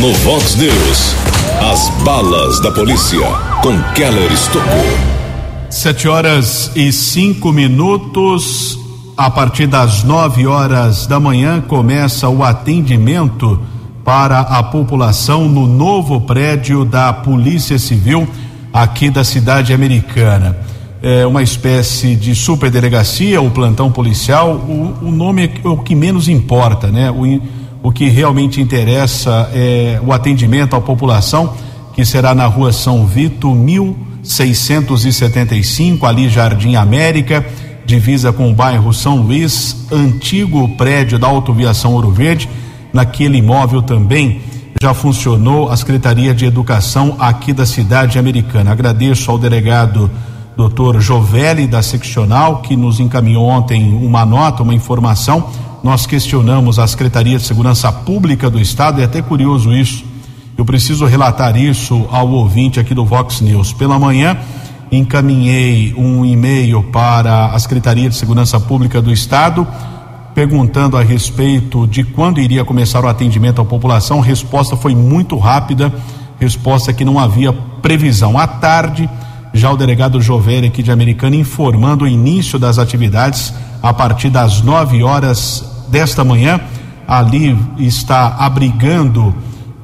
No 0.00 0.12
Vox 0.12 0.56
News, 0.56 1.14
as 1.72 1.88
balas 2.02 2.60
da 2.60 2.70
polícia 2.70 3.26
com 3.62 3.80
Keller 3.94 4.30
Estocou. 4.32 5.14
7 5.70 6.08
horas 6.08 6.70
e 6.76 6.92
5 6.92 7.52
minutos. 7.52 8.78
A 9.16 9.30
partir 9.30 9.66
das 9.66 10.02
9 10.02 10.46
horas 10.46 11.06
da 11.06 11.18
manhã 11.18 11.60
começa 11.60 12.28
o 12.28 12.42
atendimento 12.42 13.60
para 14.04 14.40
a 14.40 14.62
população 14.62 15.48
no 15.48 15.66
novo 15.66 16.20
prédio 16.20 16.84
da 16.84 17.12
Polícia 17.12 17.78
Civil 17.78 18.28
aqui 18.72 19.08
da 19.08 19.24
cidade 19.24 19.72
americana. 19.72 20.63
É 21.06 21.26
uma 21.26 21.42
espécie 21.42 22.16
de 22.16 22.34
superdelegacia, 22.34 23.42
o 23.42 23.50
plantão 23.50 23.92
policial. 23.92 24.54
O, 24.54 24.94
o 25.02 25.10
nome 25.10 25.50
é 25.62 25.68
o 25.68 25.76
que 25.76 25.94
menos 25.94 26.28
importa, 26.28 26.86
né? 26.86 27.10
O, 27.10 27.42
o 27.82 27.92
que 27.92 28.08
realmente 28.08 28.58
interessa 28.58 29.50
é 29.52 30.00
o 30.02 30.14
atendimento 30.14 30.74
à 30.74 30.80
população, 30.80 31.52
que 31.92 32.06
será 32.06 32.34
na 32.34 32.46
rua 32.46 32.72
São 32.72 33.06
Vito, 33.06 33.54
1675, 33.54 36.06
ali 36.06 36.30
Jardim 36.30 36.76
América 36.76 37.44
divisa 37.84 38.32
com 38.32 38.50
o 38.50 38.54
bairro 38.54 38.92
São 38.92 39.16
Luís, 39.16 39.86
antigo 39.92 40.68
prédio 40.76 41.18
da 41.18 41.26
Autoviação 41.26 41.92
Ouro 41.92 42.10
Verde. 42.10 42.48
Naquele 42.92 43.38
imóvel 43.38 43.82
também 43.82 44.40
já 44.80 44.94
funcionou 44.94 45.68
a 45.68 45.76
Secretaria 45.76 46.34
de 46.34 46.46
Educação 46.46 47.16
aqui 47.18 47.52
da 47.52 47.66
cidade 47.66 48.18
americana. 48.18 48.72
Agradeço 48.72 49.30
ao 49.30 49.38
delegado 49.38 50.10
Dr. 50.56 51.00
Jovelli 51.00 51.66
da 51.66 51.82
seccional 51.82 52.62
que 52.62 52.76
nos 52.76 53.00
encaminhou 53.00 53.46
ontem 53.46 53.92
uma 53.94 54.24
nota, 54.24 54.62
uma 54.62 54.74
informação. 54.74 55.48
Nós 55.82 56.06
questionamos 56.06 56.78
a 56.78 56.86
Secretaria 56.86 57.38
de 57.38 57.44
Segurança 57.44 57.92
Pública 57.92 58.48
do 58.48 58.60
Estado, 58.60 59.00
é 59.00 59.04
até 59.04 59.20
curioso 59.20 59.72
isso. 59.72 60.04
Eu 60.56 60.64
preciso 60.64 61.04
relatar 61.04 61.56
isso 61.56 62.06
ao 62.10 62.28
ouvinte 62.30 62.78
aqui 62.78 62.94
do 62.94 63.04
Vox 63.04 63.40
News. 63.40 63.72
Pela 63.72 63.98
manhã, 63.98 64.38
encaminhei 64.90 65.92
um 65.96 66.24
e-mail 66.24 66.82
para 66.84 67.46
a 67.46 67.58
Secretaria 67.58 68.08
de 68.08 68.14
Segurança 68.14 68.60
Pública 68.60 69.02
do 69.02 69.12
Estado 69.12 69.66
perguntando 70.34 70.96
a 70.96 71.02
respeito 71.02 71.86
de 71.86 72.02
quando 72.02 72.40
iria 72.40 72.64
começar 72.64 73.04
o 73.04 73.08
atendimento 73.08 73.62
à 73.62 73.64
população. 73.64 74.18
Resposta 74.18 74.76
foi 74.76 74.94
muito 74.94 75.38
rápida, 75.38 75.92
resposta 76.40 76.92
que 76.92 77.04
não 77.04 77.18
havia 77.18 77.52
previsão. 77.52 78.36
À 78.36 78.46
tarde, 78.46 79.08
já 79.54 79.70
o 79.70 79.76
delegado 79.76 80.20
Jovelli 80.20 80.66
aqui 80.66 80.82
de 80.82 80.90
Americana 80.90 81.36
informando 81.36 82.04
o 82.04 82.08
início 82.08 82.58
das 82.58 82.76
atividades 82.76 83.54
a 83.80 83.92
partir 83.92 84.28
das 84.28 84.60
9 84.60 85.02
horas 85.04 85.86
desta 85.88 86.24
manhã. 86.24 86.60
Ali 87.06 87.56
está 87.78 88.34
abrigando 88.38 89.32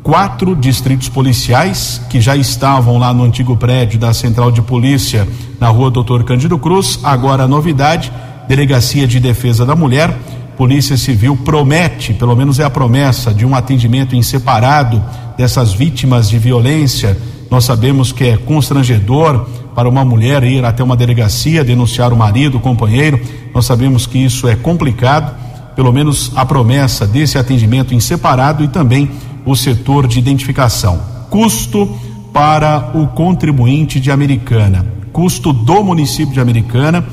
quatro 0.03 0.57
distritos 0.57 1.09
policiais 1.09 2.01
que 2.11 2.21
já 2.21 2.35
estavam 2.35 2.99
lá 2.99 3.15
no 3.15 3.23
antigo 3.23 3.57
prédio 3.57 3.99
da 3.99 4.13
Central 4.13 4.51
de 4.51 4.61
Polícia 4.61 5.29
na 5.61 5.69
rua 5.69 5.89
Doutor 5.89 6.25
Cândido 6.25 6.59
Cruz. 6.59 6.99
Agora 7.05 7.45
a 7.45 7.49
novidade: 7.49 8.13
Delegacia 8.49 9.07
de 9.07 9.21
Defesa 9.21 9.65
da 9.65 9.77
Mulher. 9.77 10.19
Polícia 10.57 10.97
Civil 10.97 11.37
promete, 11.37 12.13
pelo 12.13 12.35
menos 12.35 12.59
é 12.59 12.65
a 12.65 12.71
promessa, 12.71 13.33
de 13.33 13.47
um 13.47 13.55
atendimento 13.55 14.17
em 14.17 14.23
separado 14.23 15.03
dessas 15.37 15.73
vítimas 15.73 16.29
de 16.29 16.39
violência. 16.39 17.17
Nós 17.51 17.65
sabemos 17.65 18.13
que 18.13 18.25
é 18.25 18.37
constrangedor 18.37 19.47
para 19.75 19.89
uma 19.89 20.05
mulher 20.05 20.43
ir 20.45 20.65
até 20.65 20.83
uma 20.83 20.97
delegacia 20.97 21.65
denunciar 21.65 22.13
o 22.13 22.17
marido, 22.17 22.59
o 22.59 22.61
companheiro. 22.61 23.21
Nós 23.55 23.67
sabemos 23.67 24.07
que 24.07 24.19
isso 24.19 24.49
é 24.49 24.57
complicado. 24.57 25.35
Pelo 25.77 25.93
menos 25.93 26.33
a 26.35 26.45
promessa 26.45 27.07
desse 27.07 27.39
atendimento 27.39 27.95
em 27.95 28.01
separado 28.01 28.63
e 28.65 28.69
também 28.69 29.11
o 29.47 29.55
setor 29.55 30.07
de 30.07 30.19
identificação. 30.19 31.01
Custo 31.31 31.89
para 32.33 32.91
o 32.95 33.09
contribuinte 33.09 34.01
de 34.01 34.11
Americana. 34.11 34.87
Custo 35.13 35.53
do 35.53 35.83
município 35.83 36.35
de 36.35 36.41
Americana. 36.41 37.05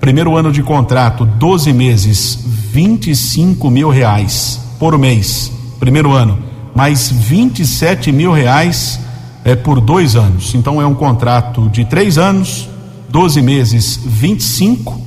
Primeiro 0.00 0.36
ano 0.36 0.50
de 0.50 0.62
contrato, 0.62 1.24
12 1.24 1.72
meses, 1.72 2.44
25 2.72 3.70
mil 3.70 3.90
reais 3.90 4.60
por 4.78 4.96
mês. 4.98 5.52
Primeiro 5.78 6.12
ano, 6.12 6.38
mais 6.74 7.10
27 7.10 8.12
mil 8.12 8.32
reais 8.32 9.00
é, 9.48 9.56
por 9.56 9.80
dois 9.80 10.14
anos. 10.14 10.54
Então 10.54 10.80
é 10.80 10.86
um 10.86 10.94
contrato 10.94 11.70
de 11.70 11.82
três 11.84 12.18
anos, 12.18 12.68
12 13.08 13.40
meses, 13.40 13.98
25 14.04 15.00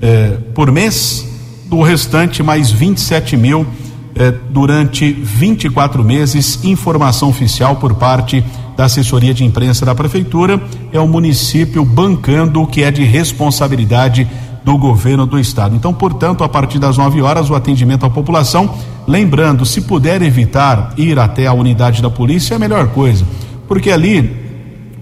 é, 0.00 0.38
por 0.54 0.70
mês. 0.70 1.26
Do 1.66 1.82
restante, 1.82 2.40
mais 2.40 2.70
27 2.70 3.36
mil 3.36 3.66
eh, 4.14 4.32
durante 4.50 5.10
24 5.10 6.04
meses. 6.04 6.62
Informação 6.62 7.30
oficial 7.30 7.76
por 7.76 7.94
parte 7.94 8.44
da 8.76 8.84
assessoria 8.84 9.34
de 9.34 9.44
imprensa 9.44 9.84
da 9.84 9.94
prefeitura 9.94 10.62
é 10.92 11.00
o 11.00 11.08
município 11.08 11.84
bancando 11.84 12.62
o 12.62 12.66
que 12.66 12.84
é 12.84 12.92
de 12.92 13.02
responsabilidade 13.02 14.28
do 14.62 14.78
governo 14.78 15.26
do 15.26 15.38
estado. 15.38 15.74
Então, 15.74 15.92
portanto, 15.92 16.44
a 16.44 16.48
partir 16.48 16.78
das 16.78 16.96
9 16.96 17.20
horas, 17.22 17.50
o 17.50 17.54
atendimento 17.54 18.06
à 18.06 18.10
população. 18.10 18.72
Lembrando, 19.06 19.66
se 19.66 19.80
puder 19.80 20.22
evitar 20.22 20.94
ir 20.96 21.18
até 21.18 21.46
a 21.46 21.52
unidade 21.52 22.00
da 22.00 22.08
polícia, 22.08 22.54
é 22.54 22.56
a 22.56 22.60
melhor 22.60 22.88
coisa, 22.88 23.24
porque 23.74 23.90
ali 23.90 24.30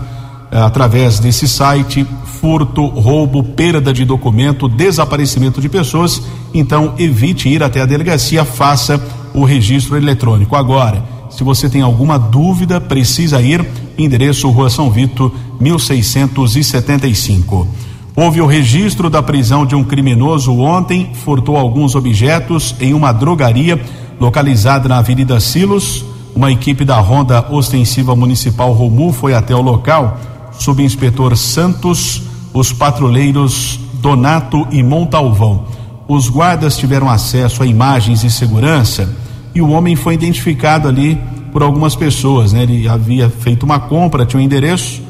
através 0.51 1.19
desse 1.19 1.47
site, 1.47 2.05
furto, 2.25 2.85
roubo, 2.87 3.43
perda 3.43 3.93
de 3.93 4.03
documento, 4.03 4.67
desaparecimento 4.67 5.61
de 5.61 5.69
pessoas. 5.69 6.21
Então, 6.53 6.93
evite 6.97 7.47
ir 7.47 7.63
até 7.63 7.79
a 7.81 7.85
delegacia, 7.85 8.43
faça 8.43 9.01
o 9.33 9.45
registro 9.45 9.95
eletrônico. 9.95 10.55
Agora, 10.55 11.03
se 11.29 11.43
você 11.43 11.69
tem 11.69 11.81
alguma 11.81 12.19
dúvida, 12.19 12.81
precisa 12.81 13.41
ir 13.41 13.65
endereço 13.97 14.49
Rua 14.49 14.69
São 14.69 14.91
Vito, 14.91 15.31
1675. 15.59 17.67
Houve 18.15 18.41
o 18.41 18.45
registro 18.45 19.09
da 19.09 19.23
prisão 19.23 19.65
de 19.65 19.73
um 19.73 19.83
criminoso 19.83 20.53
ontem, 20.53 21.11
furtou 21.13 21.55
alguns 21.55 21.95
objetos 21.95 22.75
em 22.81 22.93
uma 22.93 23.13
drogaria 23.13 23.79
localizada 24.19 24.89
na 24.89 24.97
Avenida 24.97 25.39
Silos. 25.39 26.03
Uma 26.35 26.51
equipe 26.51 26.83
da 26.83 26.99
Ronda 26.99 27.45
Ostensiva 27.49 28.15
Municipal 28.15 28.73
Romu 28.73 29.13
foi 29.13 29.33
até 29.33 29.55
o 29.55 29.61
local. 29.61 30.19
Subinspetor 30.51 31.35
Santos, 31.35 32.23
os 32.53 32.71
patrulheiros 32.73 33.79
Donato 33.95 34.67
e 34.71 34.83
Montalvão. 34.83 35.65
Os 36.07 36.29
guardas 36.29 36.77
tiveram 36.77 37.09
acesso 37.09 37.63
a 37.63 37.65
imagens 37.65 38.21
de 38.21 38.31
segurança 38.31 39.15
e 39.53 39.61
o 39.61 39.69
homem 39.69 39.95
foi 39.95 40.13
identificado 40.13 40.87
ali 40.87 41.19
por 41.51 41.63
algumas 41.63 41.95
pessoas, 41.95 42.53
né? 42.53 42.63
Ele 42.63 42.87
havia 42.87 43.29
feito 43.29 43.63
uma 43.63 43.79
compra, 43.79 44.25
tinha 44.25 44.39
um 44.39 44.43
endereço 44.43 45.01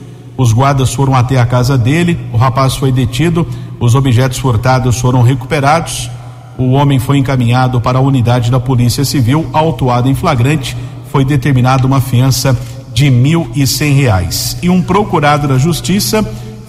os 0.42 0.54
guardas 0.54 0.92
foram 0.92 1.14
até 1.14 1.40
a 1.40 1.46
casa 1.46 1.78
dele, 1.78 2.18
o 2.34 2.38
rapaz 2.38 2.76
foi 2.76 2.92
detido, 2.92 3.46
os 3.80 3.94
objetos 3.94 4.40
furtados 4.40 5.00
foram 5.00 5.22
recuperados. 5.22 6.10
O 6.58 6.72
homem 6.72 6.98
foi 6.98 7.18
encaminhado 7.18 7.80
para 7.80 8.00
a 8.00 8.02
unidade 8.02 8.50
da 8.50 8.60
Polícia 8.60 9.06
Civil, 9.06 9.48
autuado 9.54 10.10
em 10.10 10.16
flagrante. 10.16 10.76
Foi 11.12 11.24
determinada 11.24 11.86
uma 11.86 12.02
fiança 12.02 12.58
de 12.94 13.10
mil 13.10 13.50
e 13.56 13.66
cem 13.66 13.94
reais. 13.94 14.58
E 14.62 14.70
um 14.70 14.82
procurado 14.82 15.48
da 15.48 15.58
Justiça 15.58 16.24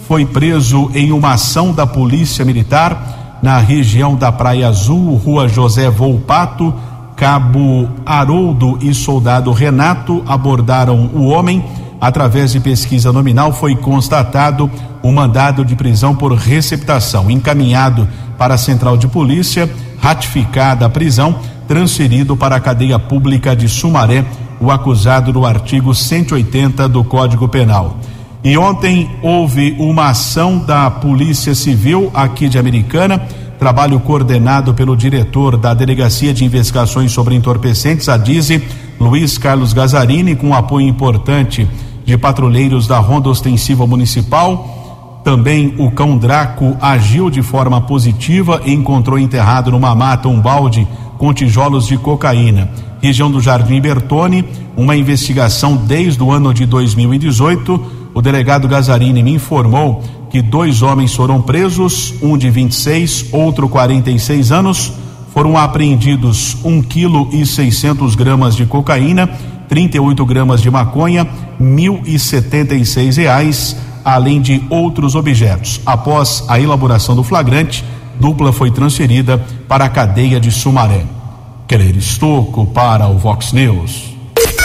foi 0.06 0.24
preso 0.24 0.90
em 0.94 1.12
uma 1.12 1.32
ação 1.32 1.72
da 1.72 1.86
Polícia 1.86 2.44
Militar 2.44 3.40
na 3.42 3.58
região 3.58 4.14
da 4.14 4.30
Praia 4.30 4.68
Azul, 4.68 5.16
Rua 5.16 5.48
José 5.48 5.90
Volpato. 5.90 6.72
Cabo 7.14 7.88
Haroldo 8.04 8.78
e 8.80 8.92
soldado 8.92 9.52
Renato 9.52 10.24
abordaram 10.26 11.10
o 11.14 11.26
homem 11.26 11.62
através 12.00 12.50
de 12.50 12.58
pesquisa 12.58 13.12
nominal, 13.12 13.52
foi 13.52 13.76
constatado 13.76 14.68
o 15.04 15.12
mandado 15.12 15.64
de 15.64 15.76
prisão 15.76 16.16
por 16.16 16.32
receptação, 16.32 17.30
encaminhado 17.30 18.08
para 18.36 18.54
a 18.54 18.58
central 18.58 18.96
de 18.96 19.06
polícia, 19.06 19.70
ratificada 20.00 20.84
a 20.84 20.90
prisão, 20.90 21.36
transferido 21.68 22.36
para 22.36 22.56
a 22.56 22.60
cadeia 22.60 22.98
pública 22.98 23.54
de 23.54 23.68
Sumaré, 23.68 24.24
o 24.62 24.70
acusado 24.70 25.32
do 25.32 25.44
artigo 25.44 25.92
180 25.92 26.88
do 26.88 27.02
Código 27.02 27.48
Penal. 27.48 27.96
E 28.44 28.56
ontem 28.56 29.10
houve 29.20 29.74
uma 29.76 30.10
ação 30.10 30.58
da 30.58 30.88
Polícia 30.88 31.52
Civil 31.52 32.10
aqui 32.14 32.48
de 32.48 32.58
Americana, 32.58 33.18
trabalho 33.58 33.98
coordenado 33.98 34.72
pelo 34.72 34.96
diretor 34.96 35.56
da 35.56 35.74
Delegacia 35.74 36.32
de 36.32 36.44
Investigações 36.44 37.10
sobre 37.10 37.34
Entorpecentes, 37.34 38.08
a 38.08 38.16
DIZE, 38.16 38.62
Luiz 39.00 39.36
Carlos 39.36 39.72
Gazarini, 39.72 40.36
com 40.36 40.54
apoio 40.54 40.86
importante 40.86 41.68
de 42.04 42.16
patrulheiros 42.16 42.86
da 42.86 42.98
Ronda 42.98 43.28
Ostensiva 43.28 43.84
Municipal. 43.84 45.20
Também 45.24 45.74
o 45.78 45.90
cão 45.90 46.16
Draco 46.16 46.76
agiu 46.80 47.30
de 47.30 47.42
forma 47.42 47.80
positiva 47.80 48.62
e 48.64 48.72
encontrou 48.72 49.18
enterrado 49.18 49.72
numa 49.72 49.94
mata 49.94 50.28
um 50.28 50.40
balde 50.40 50.86
com 51.18 51.32
tijolos 51.34 51.86
de 51.86 51.96
cocaína. 51.96 52.91
Região 53.02 53.30
do 53.30 53.40
Jardim 53.40 53.80
Bertone, 53.80 54.44
uma 54.76 54.94
investigação 54.94 55.76
desde 55.76 56.22
o 56.22 56.30
ano 56.30 56.54
de 56.54 56.64
2018. 56.64 57.84
O 58.14 58.22
delegado 58.22 58.68
Gazarini 58.68 59.22
me 59.22 59.32
informou 59.32 60.02
que 60.30 60.40
dois 60.40 60.82
homens 60.82 61.12
foram 61.12 61.42
presos, 61.42 62.14
um 62.22 62.38
de 62.38 62.48
26, 62.48 63.26
outro 63.32 63.68
46 63.68 64.52
anos. 64.52 64.92
Foram 65.34 65.56
apreendidos 65.56 66.56
um 66.64 66.80
quilo 66.80 67.28
e 67.32 67.44
600 67.44 68.14
gramas 68.14 68.54
de 68.54 68.66
cocaína 68.66 69.28
38 69.72 70.26
gramas 70.26 70.60
de 70.60 70.70
maconha, 70.70 71.26
mil 71.58 72.02
e 72.04 72.18
setenta 72.18 72.74
e 72.74 72.84
seis 72.84 73.16
reais, 73.16 73.74
além 74.04 74.38
de 74.38 74.62
outros 74.68 75.14
objetos. 75.14 75.80
Após 75.86 76.44
a 76.46 76.60
elaboração 76.60 77.16
do 77.16 77.24
flagrante, 77.24 77.82
dupla 78.20 78.52
foi 78.52 78.70
transferida 78.70 79.42
para 79.66 79.86
a 79.86 79.88
cadeia 79.88 80.38
de 80.38 80.50
Sumaré. 80.50 81.21
Querer 81.66 81.96
Estoco 81.96 82.66
para 82.66 83.08
o 83.08 83.18
Vox 83.18 83.52
News. 83.52 84.14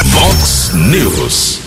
Vox 0.06 0.72
News. 0.74 1.60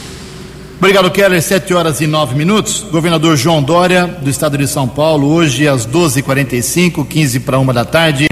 Obrigado, 0.78 1.10
Keller. 1.10 1.42
Sete 1.42 1.72
horas 1.72 2.00
e 2.00 2.06
nove 2.06 2.34
minutos. 2.34 2.84
Governador 2.90 3.36
João 3.36 3.62
Dória, 3.62 4.06
do 4.06 4.28
estado 4.28 4.58
de 4.58 4.66
São 4.66 4.86
Paulo, 4.88 5.28
hoje 5.28 5.66
às 5.68 5.86
12h45, 5.86 7.06
15 7.06 7.40
para 7.40 7.58
uma 7.58 7.72
da 7.72 7.84
tarde, 7.84 8.28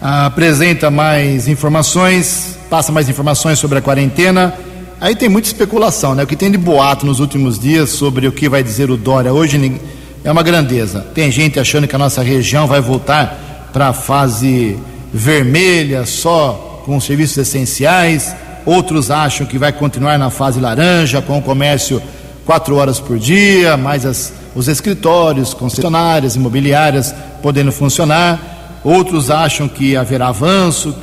apresenta 0.00 0.90
mais 0.90 1.48
informações 1.48 2.54
passa 2.74 2.90
mais 2.90 3.08
informações 3.08 3.60
sobre 3.60 3.78
a 3.78 3.80
quarentena. 3.80 4.52
Aí 5.00 5.14
tem 5.14 5.28
muita 5.28 5.46
especulação, 5.46 6.12
né? 6.12 6.24
O 6.24 6.26
que 6.26 6.34
tem 6.34 6.50
de 6.50 6.58
boato 6.58 7.06
nos 7.06 7.20
últimos 7.20 7.56
dias 7.56 7.90
sobre 7.90 8.26
o 8.26 8.32
que 8.32 8.48
vai 8.48 8.64
dizer 8.64 8.90
o 8.90 8.96
Dória 8.96 9.32
hoje 9.32 9.80
é 10.24 10.32
uma 10.32 10.42
grandeza. 10.42 11.06
Tem 11.14 11.30
gente 11.30 11.60
achando 11.60 11.86
que 11.86 11.94
a 11.94 11.98
nossa 11.98 12.20
região 12.20 12.66
vai 12.66 12.80
voltar 12.80 13.70
para 13.72 13.90
a 13.90 13.92
fase 13.92 14.76
vermelha 15.14 16.04
só 16.04 16.82
com 16.84 17.00
serviços 17.00 17.38
essenciais. 17.38 18.34
Outros 18.66 19.10
acham 19.10 19.46
que 19.46 19.56
vai 19.56 19.72
continuar 19.72 20.18
na 20.18 20.28
fase 20.28 20.58
laranja 20.58 21.22
com 21.22 21.38
o 21.38 21.42
comércio 21.42 22.02
quatro 22.44 22.76
horas 22.76 22.98
por 22.98 23.18
dia, 23.18 23.76
mais 23.76 24.04
as, 24.04 24.32
os 24.54 24.66
escritórios, 24.66 25.54
concessionárias, 25.54 26.34
imobiliárias 26.34 27.14
podendo 27.40 27.70
funcionar. 27.70 28.80
Outros 28.82 29.30
acham 29.30 29.68
que 29.68 29.96
haverá 29.96 30.28
avanço, 30.28 30.94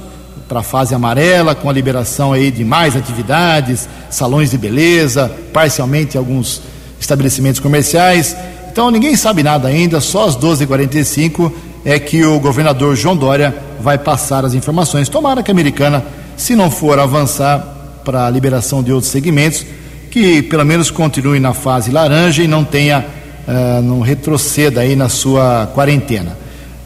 para 0.48 0.60
a 0.60 0.64
fase 0.64 0.94
amarela, 0.94 1.56
com 1.56 1.70
a 1.70 1.74
liberação 1.74 2.34
aí 2.34 2.52
de 2.52 2.66
mais 2.66 2.96
atividades, 2.98 3.88
salões 4.10 4.52
de 4.52 4.58
beleza, 4.58 5.32
parcialmente 5.54 6.18
alguns 6.18 6.62
estabelecimentos 7.00 7.62
comerciais. 7.62 8.36
Então 8.70 8.92
ninguém 8.92 9.16
sabe 9.16 9.42
nada 9.42 9.70
ainda, 9.70 10.02
só 10.02 10.26
às 10.26 10.36
12h45 10.36 11.52
é 11.84 12.00
que 12.00 12.24
o 12.26 12.40
governador 12.40 12.96
João 12.96 13.16
Dória 13.16 13.56
vai 13.80 13.98
passar 13.98 14.46
as 14.46 14.54
informações. 14.54 15.10
Tomara 15.10 15.42
que 15.42 15.52
a 15.52 15.54
americana, 15.54 16.04
se 16.38 16.56
não 16.56 16.70
for 16.70 17.00
avançar 17.00 17.60
para 18.06 18.28
a 18.28 18.30
liberação 18.30 18.84
de 18.84 18.92
outros 18.92 19.12
segmentos, 19.12 19.66
que 20.10 20.42
pelo 20.44 20.66
menos 20.66 20.92
continue 20.92 21.40
na 21.40 21.54
fase 21.54 21.92
laranja 21.92 22.44
e 22.44 22.48
não 22.48 22.64
tenha, 22.64 23.06
uh, 23.48 23.82
não 23.82 24.02
retroceda 24.02 24.82
aí 24.82 24.96
na 24.96 25.10
sua 25.10 25.68
quarentena. 25.74 26.38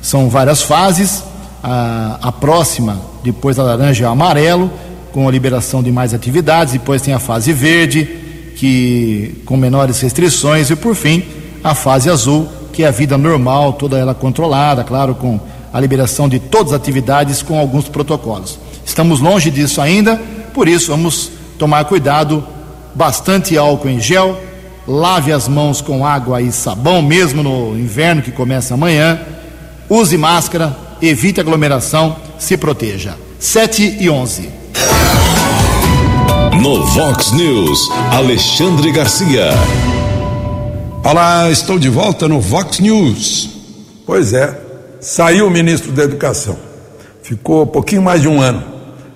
São 0.02 0.30
várias 0.30 0.62
fases, 0.62 1.24
a, 1.64 2.20
a 2.22 2.32
próxima, 2.32 3.02
depois 3.24 3.58
da 3.58 3.64
laranja, 3.64 4.06
é 4.06 4.08
amarelo, 4.08 4.72
com 5.12 5.28
a 5.28 5.32
liberação 5.32 5.82
de 5.82 5.92
mais 5.92 6.14
atividades. 6.14 6.74
Depois 6.74 7.02
tem 7.02 7.14
a 7.14 7.20
fase 7.20 7.52
verde, 7.52 8.08
que 8.56 9.42
com 9.46 9.58
menores 9.58 10.00
restrições. 10.00 10.70
E 10.70 10.76
por 10.76 10.94
fim, 10.94 11.24
a 11.64 11.74
fase 11.74 12.10
azul, 12.10 12.48
que 12.76 12.84
é 12.84 12.88
a 12.88 12.92
vida 12.92 13.18
normal, 13.18 13.72
toda 13.74 13.98
ela 13.98 14.14
controlada, 14.14 14.84
claro, 14.84 15.16
com 15.16 15.40
a 15.72 15.80
liberação 15.80 16.28
de 16.28 16.40
todas 16.40 16.74
as 16.74 16.80
atividades 16.82 17.42
com 17.42 17.58
alguns 17.58 17.88
protocolos. 17.88 18.60
Estamos 18.86 19.22
longe 19.22 19.50
disso 19.50 19.80
ainda, 19.80 20.22
por 20.54 20.68
isso 20.68 20.92
vamos 20.92 21.32
tomar 21.58 21.86
cuidado, 21.86 22.46
bastante 22.94 23.58
álcool 23.58 23.88
em 23.88 24.02
gel, 24.02 24.38
lave 24.86 25.32
as 25.32 25.48
mãos 25.48 25.80
com 25.80 26.06
água 26.06 26.42
e 26.42 26.52
sabão, 26.52 27.02
mesmo 27.02 27.42
no 27.42 27.80
inverno 27.80 28.22
que 28.22 28.32
começa 28.32 28.74
amanhã, 28.74 29.22
use 29.90 30.18
máscara, 30.18 30.76
evite 31.02 31.40
aglomeração, 31.40 32.18
se 32.38 32.58
proteja. 32.58 33.16
7 33.40 34.00
e 34.02 34.10
11. 34.10 34.50
No 36.62 36.86
Vox 36.88 37.32
News, 37.32 37.80
Alexandre 38.12 38.92
Garcia. 38.92 39.52
Olá, 41.06 41.52
estou 41.52 41.78
de 41.78 41.88
volta 41.88 42.28
no 42.28 42.42
Vox 42.42 42.80
News. 42.80 43.48
Pois 44.08 44.34
é, 44.34 44.60
saiu 45.00 45.46
o 45.46 45.52
ministro 45.52 45.92
da 45.92 46.04
Educação. 46.04 46.58
Ficou 47.22 47.68
pouquinho 47.68 48.02
mais 48.02 48.24
de 48.24 48.28
um 48.28 48.42
ano. 48.42 48.64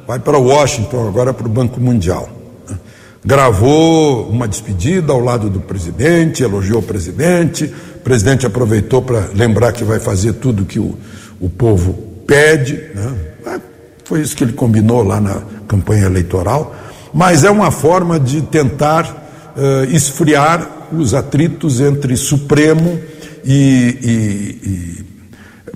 Vai 0.08 0.20
para 0.20 0.38
Washington, 0.38 1.08
agora 1.08 1.34
para 1.34 1.48
o 1.48 1.50
Banco 1.50 1.82
Mundial. 1.82 2.30
Gravou 3.26 4.30
uma 4.30 4.48
despedida 4.48 5.12
ao 5.12 5.20
lado 5.20 5.50
do 5.50 5.60
presidente, 5.62 6.44
elogiou 6.44 6.78
o 6.80 6.84
presidente. 6.84 7.66
O 7.96 8.00
presidente 8.02 8.46
aproveitou 8.46 9.02
para 9.02 9.28
lembrar 9.34 9.72
que 9.72 9.84
vai 9.84 10.00
fazer 10.00 10.34
tudo 10.34 10.66
que 10.66 10.80
o 10.80 10.96
o 11.40 11.50
povo 11.50 11.94
pede, 12.28 12.74
né? 12.94 13.16
É, 13.48 13.60
foi 14.04 14.22
isso 14.22 14.36
que 14.36 14.44
ele 14.44 14.54
combinou 14.54 15.04
lá 15.04 15.20
na 15.22 15.42
campanha 15.68 16.06
eleitoral, 16.06 16.76
mas 17.14 17.44
é 17.44 17.50
uma 17.50 17.72
forma 17.72 18.20
de 18.20 18.42
tentar 18.42 19.06
uh, 19.56 19.84
esfriar 19.86 20.79
os 20.92 21.14
atritos 21.14 21.80
entre 21.80 22.16
Supremo 22.16 23.00
e, 23.44 23.98
e, 24.02 24.70
e 24.70 25.10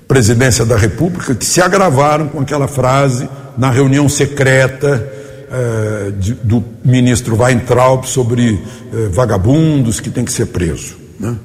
Presidência 0.06 0.64
da 0.64 0.76
República, 0.76 1.34
que 1.34 1.44
se 1.44 1.60
agravaram 1.60 2.28
com 2.28 2.40
aquela 2.40 2.68
frase 2.68 3.28
na 3.56 3.70
reunião 3.70 4.08
secreta 4.08 5.08
uh, 5.48 6.12
de, 6.12 6.34
do 6.34 6.62
ministro 6.84 7.40
Weintraub 7.40 8.04
sobre 8.04 8.52
uh, 8.52 9.10
vagabundos 9.10 10.00
que 10.00 10.10
tem 10.10 10.24
que 10.24 10.32
ser 10.32 10.46
preso. 10.46 10.96
Né? 11.18 11.36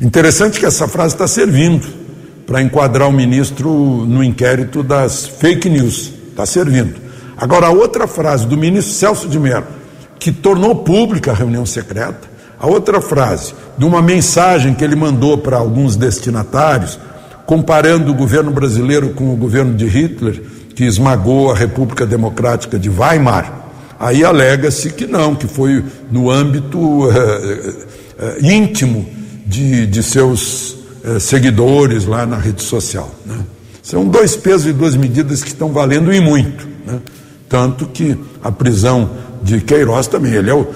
Interessante 0.00 0.58
que 0.58 0.66
essa 0.66 0.88
frase 0.88 1.14
está 1.14 1.26
servindo 1.26 1.86
para 2.46 2.62
enquadrar 2.62 3.08
o 3.08 3.12
ministro 3.12 3.70
no 4.06 4.22
inquérito 4.22 4.82
das 4.82 5.26
fake 5.26 5.68
news. 5.68 6.12
Está 6.30 6.46
servindo. 6.46 6.94
Agora, 7.36 7.66
a 7.66 7.70
outra 7.70 8.06
frase 8.06 8.46
do 8.46 8.56
ministro 8.56 8.94
Celso 8.94 9.28
de 9.28 9.38
Mello, 9.38 9.66
que 10.18 10.32
tornou 10.32 10.76
pública 10.76 11.32
a 11.32 11.34
reunião 11.34 11.66
secreta. 11.66 12.35
A 12.58 12.66
outra 12.66 13.00
frase, 13.00 13.54
de 13.76 13.84
uma 13.84 14.00
mensagem 14.00 14.74
que 14.74 14.82
ele 14.82 14.96
mandou 14.96 15.36
para 15.38 15.58
alguns 15.58 15.94
destinatários, 15.94 16.98
comparando 17.44 18.10
o 18.10 18.14
governo 18.14 18.50
brasileiro 18.50 19.10
com 19.10 19.32
o 19.32 19.36
governo 19.36 19.74
de 19.74 19.86
Hitler, 19.86 20.42
que 20.74 20.84
esmagou 20.84 21.50
a 21.50 21.54
República 21.54 22.06
Democrática 22.06 22.78
de 22.78 22.90
Weimar. 22.90 23.66
Aí 23.98 24.24
alega-se 24.24 24.90
que 24.90 25.06
não, 25.06 25.34
que 25.34 25.46
foi 25.46 25.82
no 26.10 26.30
âmbito 26.30 27.10
eh, 27.10 27.74
eh, 28.18 28.38
íntimo 28.42 29.06
de, 29.46 29.86
de 29.86 30.02
seus 30.02 30.76
eh, 31.02 31.18
seguidores 31.18 32.04
lá 32.04 32.26
na 32.26 32.36
rede 32.36 32.62
social. 32.62 33.10
Né? 33.24 33.38
São 33.82 34.06
dois 34.06 34.36
pesos 34.36 34.66
e 34.66 34.72
duas 34.72 34.94
medidas 34.96 35.42
que 35.42 35.48
estão 35.48 35.72
valendo 35.72 36.12
e 36.12 36.20
muito. 36.20 36.68
Né? 36.86 37.00
Tanto 37.48 37.86
que 37.86 38.18
a 38.42 38.52
prisão 38.52 39.08
de 39.42 39.60
Queiroz 39.60 40.08
também, 40.08 40.32
ele, 40.34 40.50
é 40.50 40.54
o, 40.54 40.66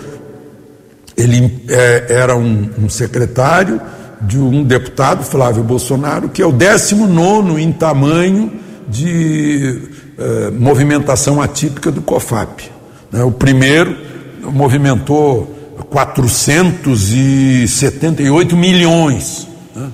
ele 1.21 1.65
é, 1.69 2.07
era 2.09 2.37
um, 2.37 2.71
um 2.79 2.89
secretário 2.89 3.81
de 4.21 4.39
um 4.39 4.63
deputado, 4.65 5.25
Flávio 5.25 5.63
Bolsonaro, 5.63 6.29
que 6.29 6.43
é 6.43 6.47
o 6.47 6.53
19 6.53 7.63
em 7.63 7.73
tamanho 7.73 8.53
de 8.89 9.89
eh, 10.19 10.51
movimentação 10.51 11.41
atípica 11.41 11.91
do 11.91 12.03
COFAP. 12.03 12.71
Né? 13.11 13.25
O 13.25 13.31
primeiro 13.31 13.97
movimentou 14.43 15.57
478 15.89 18.55
milhões. 18.57 19.49
Né? 19.75 19.89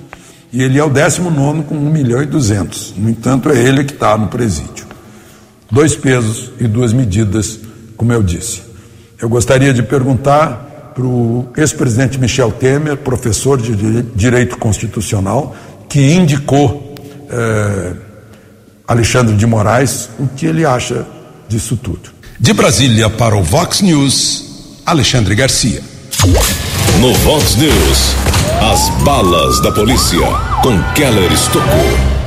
E 0.51 0.61
ele 0.61 0.77
é 0.77 0.83
o 0.83 0.89
19 0.89 1.63
com 1.63 1.75
1 1.75 1.89
milhão 1.89 2.21
e 2.21 2.25
200. 2.25 2.95
No 2.97 3.09
entanto, 3.09 3.49
é 3.49 3.57
ele 3.57 3.85
que 3.85 3.93
está 3.93 4.17
no 4.17 4.27
presídio. 4.27 4.85
Dois 5.71 5.95
pesos 5.95 6.51
e 6.59 6.67
duas 6.67 6.91
medidas, 6.91 7.61
como 7.95 8.11
eu 8.11 8.21
disse. 8.21 8.61
Eu 9.21 9.29
gostaria 9.29 9.73
de 9.73 9.83
perguntar 9.83 10.66
para 10.97 11.05
o 11.05 11.47
ex-presidente 11.55 12.19
Michel 12.19 12.51
Temer, 12.51 12.97
professor 12.97 13.61
de 13.61 14.01
Direito 14.15 14.57
Constitucional, 14.57 15.55
que 15.87 16.11
indicou 16.11 16.95
eh, 17.29 17.93
Alexandre 18.87 19.35
de 19.35 19.45
Moraes 19.45 20.09
o 20.17 20.25
que 20.25 20.47
ele 20.47 20.65
acha 20.65 21.05
disso 21.47 21.77
tudo. 21.77 22.09
De 22.39 22.51
Brasília 22.51 23.11
para 23.11 23.37
o 23.37 23.43
Vox 23.43 23.81
News, 23.81 24.79
Alexandre 24.87 25.35
Garcia. 25.35 25.83
No 26.99 27.13
Vox 27.13 27.55
News, 27.57 28.15
as 28.59 28.89
balas 29.03 29.61
da 29.61 29.71
polícia 29.71 30.19
com 30.63 30.81
Keller 30.95 31.31
Estocou. 31.31 32.17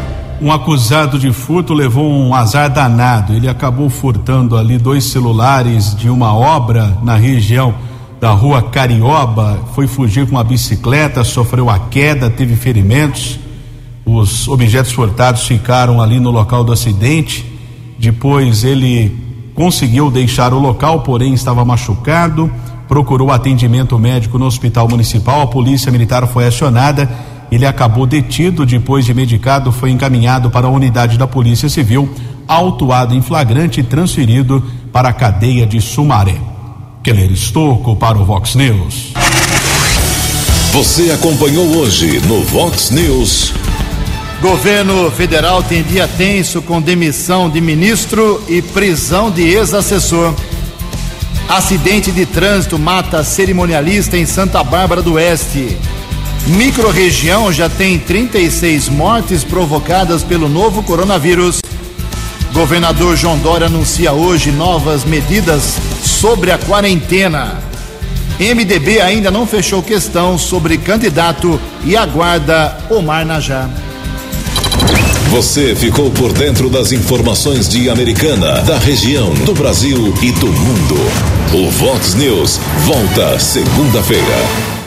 Um 0.40 0.52
acusado 0.52 1.18
de 1.18 1.32
furto 1.32 1.74
levou 1.74 2.08
um 2.08 2.32
azar 2.32 2.70
danado. 2.70 3.32
Ele 3.32 3.48
acabou 3.48 3.90
furtando 3.90 4.56
ali 4.56 4.78
dois 4.78 5.04
celulares 5.04 5.92
de 5.96 6.08
uma 6.08 6.32
obra 6.32 6.96
na 7.02 7.16
região 7.16 7.89
da 8.20 8.32
rua 8.32 8.62
Carioba. 8.62 9.58
Foi 9.74 9.86
fugir 9.86 10.26
com 10.26 10.32
uma 10.32 10.44
bicicleta, 10.44 11.24
sofreu 11.24 11.70
a 11.70 11.78
queda, 11.78 12.28
teve 12.28 12.54
ferimentos. 12.54 13.40
Os 14.04 14.46
objetos 14.46 14.92
furtados 14.92 15.46
ficaram 15.46 16.00
ali 16.00 16.20
no 16.20 16.30
local 16.30 16.62
do 16.62 16.72
acidente. 16.72 17.44
Depois 17.98 18.62
ele 18.62 19.16
conseguiu 19.54 20.10
deixar 20.10 20.52
o 20.52 20.58
local, 20.58 21.00
porém 21.00 21.34
estava 21.34 21.64
machucado, 21.64 22.50
procurou 22.88 23.30
atendimento 23.30 23.98
médico 23.98 24.38
no 24.38 24.46
hospital 24.46 24.88
municipal, 24.88 25.42
a 25.42 25.46
polícia 25.46 25.92
militar 25.92 26.26
foi 26.26 26.46
acionada, 26.46 27.10
ele 27.52 27.66
acabou 27.66 28.06
detido, 28.06 28.64
depois 28.64 29.04
de 29.04 29.12
medicado, 29.12 29.70
foi 29.70 29.90
encaminhado 29.90 30.50
para 30.50 30.66
a 30.66 30.70
unidade 30.70 31.18
da 31.18 31.26
Polícia 31.26 31.68
Civil, 31.68 32.08
autuado 32.48 33.14
em 33.14 33.20
flagrante 33.20 33.80
e 33.80 33.84
transferido 33.84 34.64
para 34.92 35.10
a 35.10 35.12
cadeia 35.12 35.66
de 35.66 35.80
Sumaré. 35.80 36.49
Keller 37.02 37.32
Estocco 37.32 37.96
para 37.96 38.18
o 38.18 38.24
Vox 38.26 38.54
News. 38.54 39.12
Você 40.72 41.10
acompanhou 41.10 41.78
hoje 41.78 42.20
no 42.26 42.42
Vox 42.42 42.90
News. 42.90 43.54
Governo 44.42 45.10
federal 45.10 45.62
tem 45.62 45.82
dia 45.82 46.06
tenso 46.06 46.60
com 46.60 46.80
demissão 46.80 47.48
de 47.48 47.58
ministro 47.58 48.42
e 48.46 48.60
prisão 48.60 49.30
de 49.30 49.42
ex-assessor. 49.42 50.34
Acidente 51.48 52.12
de 52.12 52.26
trânsito 52.26 52.78
mata 52.78 53.24
cerimonialista 53.24 54.18
em 54.18 54.26
Santa 54.26 54.62
Bárbara 54.62 55.00
do 55.00 55.14
Oeste. 55.14 55.78
Microrregião 56.48 57.50
já 57.50 57.70
tem 57.70 57.98
36 57.98 58.90
mortes 58.90 59.42
provocadas 59.42 60.22
pelo 60.22 60.50
novo 60.50 60.82
coronavírus. 60.82 61.62
Governador 62.52 63.16
João 63.16 63.38
Dória 63.38 63.68
anuncia 63.68 64.12
hoje 64.12 64.52
novas 64.52 65.02
medidas 65.04 65.78
sobre 66.20 66.52
a 66.52 66.58
quarentena. 66.58 67.58
MDB 68.38 69.00
ainda 69.00 69.30
não 69.30 69.46
fechou 69.46 69.82
questão 69.82 70.36
sobre 70.36 70.76
candidato 70.76 71.58
e 71.82 71.96
aguarda 71.96 72.76
Omar 72.90 73.24
Najá. 73.24 73.70
Você 75.30 75.74
ficou 75.74 76.10
por 76.10 76.34
dentro 76.34 76.68
das 76.68 76.92
informações 76.92 77.70
de 77.70 77.88
Americana, 77.88 78.60
da 78.62 78.76
região, 78.76 79.32
do 79.46 79.54
Brasil 79.54 80.12
e 80.20 80.30
do 80.32 80.48
mundo. 80.48 80.96
O 81.54 81.70
Vox 81.70 82.14
News 82.14 82.60
volta 82.84 83.38
segunda-feira. 83.38 84.79